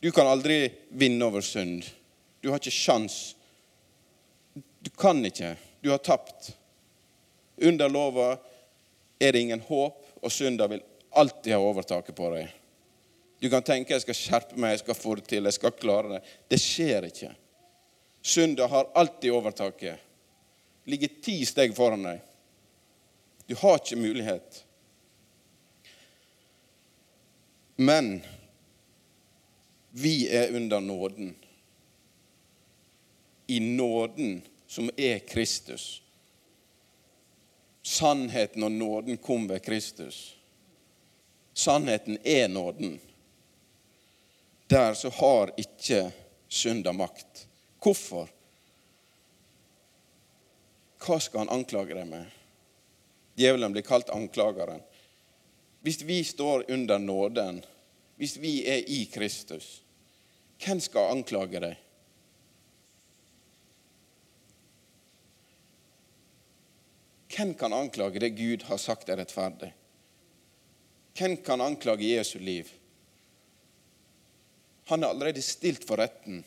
Du 0.00 0.10
kan 0.14 0.28
aldri 0.30 0.68
vinne 0.88 1.24
over 1.26 1.44
synd. 1.44 1.84
Du 2.40 2.48
har 2.48 2.60
ikke 2.60 2.72
sjans. 2.72 3.34
Du 4.54 4.90
kan 4.96 5.20
ikke. 5.26 5.56
Du 5.80 5.90
har 5.90 5.98
tapt. 5.98 6.52
Under 7.56 7.90
lova 7.90 8.36
er 9.18 9.32
det 9.32 9.40
ingen 9.42 9.60
håp, 9.66 9.98
og 10.22 10.32
synda 10.32 10.68
vil 10.70 10.84
alltid 11.10 11.52
ha 11.52 11.58
overtaket 11.58 12.14
på 12.16 12.30
deg. 12.36 12.52
Du 13.38 13.50
kan 13.50 13.62
tenke 13.62 13.94
jeg 13.94 14.02
skal 14.02 14.16
skjerpe 14.18 14.58
meg, 14.58 14.74
jeg 14.74 14.82
skal 14.82 14.98
få 14.98 15.14
det 15.18 15.28
til, 15.30 15.46
jeg 15.46 15.54
skal 15.54 15.76
klare 15.78 16.16
det. 16.16 16.22
Det 16.50 16.58
skjer 16.60 17.06
ikke. 17.06 17.30
Synda 18.22 18.66
har 18.66 18.90
alltid 18.98 19.32
overtaket. 19.32 20.00
Ligger 20.88 21.20
ti 21.22 21.36
steg 21.46 21.76
foran 21.76 22.06
deg. 22.08 22.24
Du 23.46 23.54
har 23.60 23.78
ikke 23.78 24.00
mulighet. 24.00 24.64
Men 27.76 28.18
vi 29.90 30.28
er 30.28 30.56
under 30.56 30.80
nåden. 30.80 31.36
I 33.46 33.60
nåden 33.60 34.42
som 34.66 34.90
er 34.96 35.18
Kristus. 35.18 36.02
Sannheten 37.82 38.62
og 38.62 38.72
nåden 38.72 39.16
kom 39.16 39.46
ved 39.48 39.62
Kristus. 39.64 40.36
Sannheten 41.52 42.18
er 42.24 42.48
nåden. 42.48 42.98
Der 44.68 44.94
så 44.94 45.08
har 45.08 45.52
ikke 45.56 46.10
synda 46.48 46.92
makt. 46.92 47.46
Hvorfor? 47.80 48.28
Hva 50.98 51.16
skal 51.22 51.46
han 51.46 51.54
anklage 51.54 51.96
deg 51.96 52.08
med? 52.10 52.26
Djevelen 53.38 53.72
blir 53.72 53.86
kalt 53.86 54.10
anklageren. 54.12 54.82
Hvis 55.80 56.02
vi 56.04 56.20
står 56.26 56.66
under 56.68 56.98
nåden, 56.98 57.62
hvis 58.20 58.36
vi 58.42 58.60
er 58.68 58.82
i 58.84 59.04
Kristus, 59.08 59.78
hvem 60.60 60.80
skal 60.84 61.14
anklage 61.14 61.62
deg? 61.62 61.76
Hvem 67.32 67.54
kan 67.54 67.72
anklage 67.72 68.20
det 68.20 68.34
Gud 68.36 68.66
har 68.66 68.80
sagt 68.82 69.08
er 69.08 69.20
rettferdig? 69.22 69.70
Hvem 71.16 71.36
kan 71.46 71.62
anklage 71.62 72.10
Jesu 72.10 72.36
liv? 72.42 72.66
Han 74.88 75.04
er 75.04 75.12
allerede 75.12 75.42
stilt 75.42 75.84
for 75.84 76.00
retten. 76.00 76.42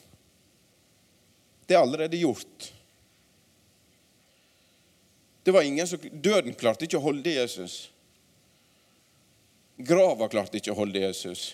Det 1.65 1.75
er 1.77 1.81
allerede 1.81 2.17
gjort. 2.17 2.73
Det 5.43 5.51
var 5.51 5.61
ingen 5.61 5.87
som, 5.87 5.99
Døden 6.11 6.53
klarte 6.53 6.85
ikke 6.85 6.97
å 6.97 7.05
holde 7.05 7.33
Jesus. 7.33 7.75
Grava 9.77 10.27
klarte 10.29 10.57
ikke 10.57 10.73
å 10.73 10.79
holde 10.81 11.01
Jesus. 11.01 11.51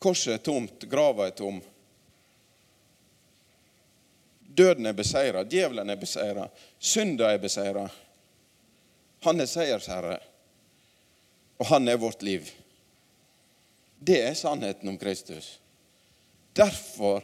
Korset 0.00 0.38
er 0.38 0.44
tomt, 0.46 0.86
grava 0.90 1.26
er 1.26 1.34
tom. 1.36 1.60
Døden 4.46 4.86
er 4.86 4.96
beseira, 4.96 5.44
djevelen 5.44 5.90
er 5.90 5.98
beseira, 6.00 6.48
synda 6.78 7.34
er 7.34 7.42
beseira. 7.42 7.84
Han 9.26 9.42
er 9.42 9.50
seiersherre, 9.50 10.16
og 11.60 11.68
han 11.74 11.90
er 11.90 12.00
vårt 12.00 12.22
liv. 12.22 12.48
Det 14.02 14.16
er 14.24 14.34
sannheten 14.34 14.88
om 14.88 14.96
Kristus. 14.98 15.58
Derfor 16.56 17.20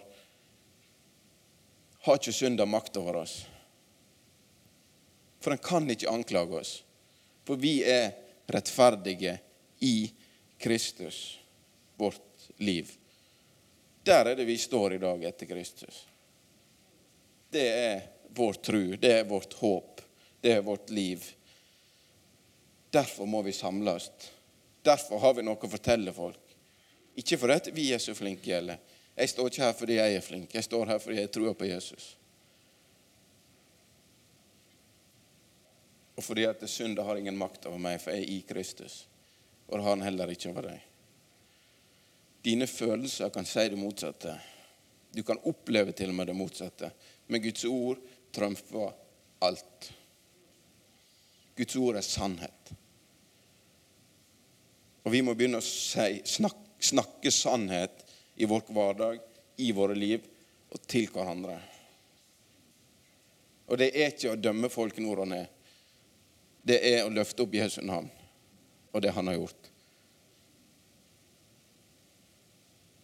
har 2.05 2.19
ikke 2.21 2.35
synda 2.37 2.67
makt 2.69 2.99
over 3.01 3.23
oss. 3.23 3.39
For 5.41 5.55
den 5.55 5.63
kan 5.65 5.89
ikke 5.91 6.13
anklage 6.13 6.61
oss. 6.61 6.75
For 7.49 7.57
vi 7.57 7.81
er 7.89 8.13
rettferdige 8.53 9.39
i 9.81 10.13
Kristus, 10.61 11.41
vårt 11.97 12.51
liv. 12.61 12.93
Der 14.05 14.29
er 14.29 14.37
det 14.37 14.45
vi 14.45 14.59
står 14.61 14.99
i 14.99 15.03
dag 15.03 15.25
etter 15.25 15.49
Kristus. 15.49 16.05
Det 17.51 17.67
er 17.73 18.05
vår 18.37 18.61
tru, 18.61 18.83
det 19.01 19.13
er 19.23 19.29
vårt 19.29 19.57
håp, 19.63 20.03
det 20.45 20.59
er 20.59 20.67
vårt 20.67 20.91
liv. 20.91 21.25
Derfor 22.93 23.27
må 23.27 23.41
vi 23.43 23.57
samles. 23.57 24.11
Derfor 24.85 25.25
har 25.25 25.35
vi 25.35 25.47
noe 25.47 25.57
å 25.57 25.73
fortelle 25.73 26.13
folk. 26.15 26.46
Ikke 27.17 27.39
fordi 27.41 27.73
vi 27.73 27.91
er 27.93 28.03
så 28.03 28.15
flinke, 28.15 28.53
eller 28.57 28.77
jeg 29.17 29.33
står 29.33 29.49
ikke 29.49 29.65
her 29.65 29.77
fordi 29.77 29.97
jeg 29.97 30.15
er 30.15 30.25
flink. 30.25 30.55
Jeg 30.55 30.65
står 30.65 30.91
her 30.93 30.99
fordi 31.01 31.21
jeg 31.23 31.31
tror 31.33 31.55
på 31.57 31.69
Jesus. 31.69 32.17
Og 36.17 36.25
fordi 36.25 36.45
at 36.49 36.65
synda 36.69 37.05
har 37.05 37.17
ingen 37.17 37.37
makt 37.37 37.67
over 37.69 37.81
meg, 37.81 38.01
for 38.01 38.13
jeg 38.13 38.25
er 38.25 38.35
i 38.37 38.45
Kristus. 38.49 39.07
Og 39.69 39.79
det 39.79 39.85
har 39.85 39.97
han 39.97 40.05
heller 40.05 40.33
ikke 40.33 40.53
over 40.53 40.69
deg. 40.71 40.85
Dine 42.45 42.69
følelser 42.71 43.33
kan 43.35 43.49
si 43.49 43.65
det 43.69 43.79
motsatte. 43.81 44.37
Du 45.17 45.23
kan 45.27 45.41
oppleve 45.49 45.93
til 45.97 46.13
og 46.13 46.19
med 46.19 46.29
det 46.31 46.37
motsatte. 46.37 46.93
Men 47.27 47.43
Guds 47.43 47.65
ord 47.65 48.05
trumfer 48.33 48.93
alt. 49.45 49.91
Guds 51.57 51.77
ord 51.81 51.97
er 51.97 52.05
sannhet. 52.05 52.73
Og 55.07 55.13
vi 55.13 55.23
må 55.25 55.35
begynne 55.35 55.63
å 55.63 55.65
si, 55.65 56.21
snakke, 56.27 56.66
snakke 56.79 57.31
sannhet 57.33 58.05
i 58.37 58.45
vår 58.49 58.63
hverdag, 58.69 59.21
i 59.57 59.73
våre 59.73 59.95
liv 59.97 60.25
og 60.71 60.83
til 60.87 61.09
hverandre. 61.13 61.57
Og 63.67 63.79
det 63.81 63.91
er 63.95 64.13
ikke 64.13 64.35
å 64.35 64.41
dømme 64.41 64.71
folk 64.71 64.99
nord 65.03 65.25
og 65.25 65.31
ned. 65.33 65.47
Det 66.67 66.79
er 66.83 67.05
å 67.05 67.13
løfte 67.13 67.45
opp 67.47 67.55
Jesu 67.55 67.81
navn 67.87 68.11
og 68.93 69.03
det 69.03 69.13
han 69.13 69.29
har 69.29 69.39
gjort. 69.39 69.71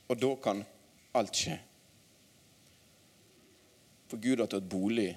Og 0.09 0.18
da 0.20 0.31
kan 0.45 0.62
alt 1.16 1.37
skje. 1.37 1.59
For 4.09 4.20
Gud 4.20 4.43
har 4.43 4.51
tatt 4.53 4.68
bolig 4.68 5.11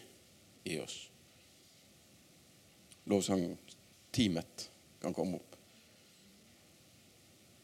i 0.68 0.78
oss. 0.80 0.98
Lovsangteamet 3.12 4.70
kan 5.02 5.14
komme 5.14 5.40
opp. 5.42 5.55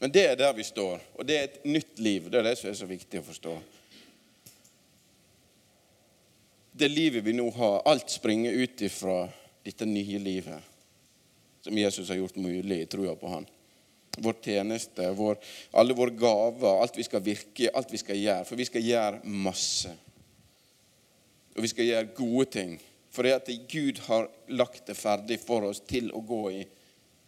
Men 0.02 0.12
det 0.12 0.24
er 0.26 0.38
der 0.40 0.54
vi 0.58 0.66
står, 0.66 1.02
og 1.14 1.28
det 1.30 1.36
er 1.38 1.44
et 1.46 1.66
nytt 1.70 2.00
liv. 2.02 2.26
Det 2.32 2.40
er 2.40 2.48
det 2.50 2.56
som 2.58 2.72
er 2.72 2.78
så 2.80 2.88
viktig 2.90 3.22
å 3.22 3.28
forstå. 3.28 3.54
Det 6.82 6.88
livet 6.90 7.22
vi 7.22 7.36
nå 7.38 7.46
har, 7.54 7.84
alt 7.86 8.10
springer 8.10 8.56
ut 8.58 8.82
ifra 8.82 9.28
dette 9.62 9.86
nye 9.86 10.18
livet 10.24 10.72
som 11.62 11.78
Jesus 11.78 12.10
har 12.10 12.18
gjort 12.18 12.40
mulig 12.42 12.80
i 12.82 12.88
trua 12.90 13.14
på 13.16 13.30
Han. 13.30 13.46
Vår 14.18 14.40
tjeneste, 14.44 15.12
vår, 15.16 15.38
alle 15.78 15.94
våre 15.94 16.16
gaver, 16.18 16.82
alt 16.82 16.98
vi 16.98 17.06
skal 17.06 17.22
virke, 17.24 17.70
alt 17.70 17.94
vi 17.94 18.00
skal 18.02 18.18
gjøre. 18.18 18.48
For 18.50 18.60
vi 18.60 18.66
skal 18.68 18.84
gjøre 18.84 19.20
masse. 19.46 19.94
Og 21.54 21.62
vi 21.62 21.70
skal 21.72 21.88
gjøre 21.88 22.10
gode 22.18 22.48
ting. 22.58 22.74
For 23.14 23.28
det 23.28 23.36
at 23.38 23.54
Gud 23.70 24.02
har 24.08 24.28
lagt 24.50 24.90
det 24.90 24.98
ferdig 24.98 25.38
for 25.44 25.70
oss 25.70 25.84
til 25.86 26.10
å 26.16 26.24
gå 26.26 26.42
i, 26.58 26.66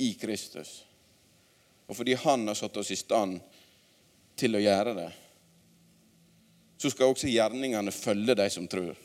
i 0.01 0.09
Kristus. 0.19 0.81
Og 1.87 1.97
fordi 1.97 2.13
Han 2.13 2.47
har 2.47 2.57
satt 2.57 2.77
oss 2.77 2.91
i 2.91 2.99
stand 2.99 3.39
til 4.39 4.55
å 4.55 4.61
gjøre 4.63 4.93
det, 4.97 5.09
så 6.77 6.89
skal 6.91 7.13
også 7.13 7.29
gjerningene 7.31 7.93
følge 7.95 8.35
de 8.35 8.47
som 8.51 8.65
tror. 8.67 8.97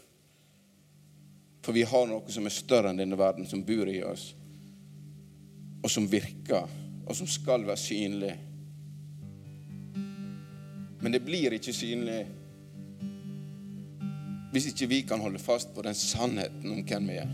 For 1.63 1.77
vi 1.77 1.85
har 1.87 2.07
noe 2.09 2.33
som 2.33 2.47
er 2.49 2.55
større 2.55 2.91
enn 2.91 2.99
denne 2.99 3.19
verden, 3.19 3.47
som 3.47 3.63
bor 3.63 3.91
i 3.93 4.01
oss, 4.03 4.31
og 5.83 5.91
som 5.93 6.09
virker, 6.11 6.67
og 7.05 7.15
som 7.15 7.29
skal 7.29 7.67
være 7.69 7.83
synlig. 7.83 8.33
Men 10.99 11.15
det 11.15 11.23
blir 11.23 11.55
ikke 11.55 11.77
synlig 11.77 12.23
hvis 14.49 14.71
ikke 14.71 14.89
vi 14.89 15.03
kan 15.05 15.21
holde 15.21 15.39
fast 15.39 15.75
på 15.75 15.85
den 15.85 15.95
sannheten 15.95 16.73
om 16.73 16.81
hvem 16.89 17.11
vi 17.13 17.19
er. 17.21 17.29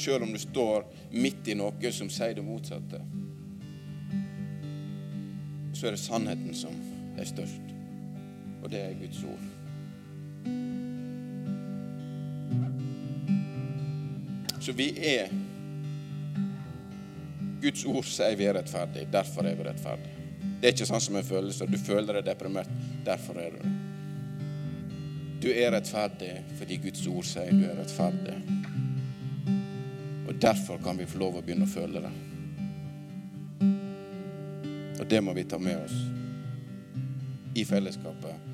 Sjøl 0.00 0.22
om 0.24 0.32
du 0.32 0.40
står 0.40 0.86
midt 1.12 1.48
i 1.52 1.56
noe 1.58 1.92
som 1.92 2.08
sier 2.12 2.32
det 2.36 2.44
motsatte, 2.44 3.02
så 5.76 5.88
er 5.88 5.96
det 5.96 6.00
sannheten 6.00 6.54
som 6.56 6.76
er 7.20 7.28
størst. 7.28 7.74
Og 8.62 8.70
det 8.72 8.80
er 8.80 8.96
Guds 9.00 9.20
ord. 9.28 9.44
Så 14.60 14.72
vi 14.76 14.90
er 14.96 15.28
Guds 17.60 17.84
ord 17.84 18.08
sier 18.08 18.36
vi 18.40 18.48
er 18.48 18.56
rettferdige. 18.56 19.08
Derfor 19.12 19.48
er 19.48 19.56
vi 19.56 19.68
rettferdige. 19.68 20.16
Det 20.60 20.68
er 20.68 20.74
ikke 20.74 20.88
sånn 20.88 21.04
som 21.04 21.16
en 21.20 21.28
følelse. 21.28 21.68
Du 21.68 21.76
føler 21.80 22.16
deg 22.16 22.28
deprimert. 22.28 22.72
Derfor 23.04 23.40
er 23.40 23.52
du 23.52 23.60
det. 23.64 23.76
Du 25.40 25.48
er 25.52 25.72
rettferdig 25.72 26.34
fordi 26.58 26.76
Guds 26.84 27.06
ord 27.08 27.24
sier 27.24 27.52
du 27.52 27.64
er 27.68 27.78
rettferdig. 27.80 28.59
Derfor 30.40 30.78
kan 30.78 30.96
vi 30.96 31.06
få 31.06 31.18
lov 31.20 31.36
å 31.36 31.42
begynne 31.44 31.66
å 31.68 31.70
føle 31.70 32.00
det. 32.00 32.12
Og 35.00 35.04
det 35.08 35.20
må 35.20 35.34
vi 35.36 35.44
ta 35.44 35.58
med 35.60 35.76
oss 35.82 35.96
i 37.58 37.64
fellesskapet 37.68 38.48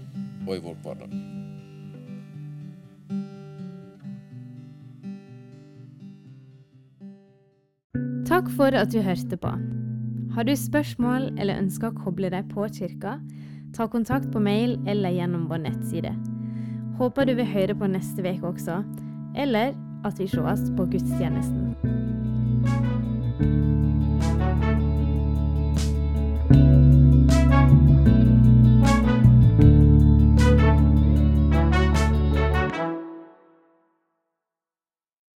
og 0.46 0.52
i 0.56 0.62
vår 0.64 0.76
hverdag. 0.82 1.14
Takk 8.26 8.50
for 8.58 8.74
at 8.74 8.90
du 8.90 8.98
hørte 9.06 9.38
på. 9.38 9.54
Har 10.34 10.44
du 10.44 10.56
spørsmål 10.58 11.30
eller 11.38 11.62
ønsker 11.62 11.92
å 11.92 12.02
koble 12.02 12.34
deg 12.34 12.50
på 12.50 12.66
kirka, 12.74 13.20
ta 13.76 13.86
kontakt 13.86 14.32
på 14.34 14.42
mail 14.42 14.74
eller 14.90 15.14
gjennom 15.14 15.46
vår 15.46 15.62
nettside. 15.68 16.10
Håper 16.98 17.28
du 17.28 17.36
vil 17.38 17.46
høre 17.46 17.78
på 17.78 17.94
neste 17.94 18.26
uke 18.26 18.50
også, 18.50 18.82
eller 19.38 19.76
at 20.06 20.18
vi 20.18 20.28
sees 20.28 20.70
på 20.76 20.86
gudstjenesten. 20.86 21.95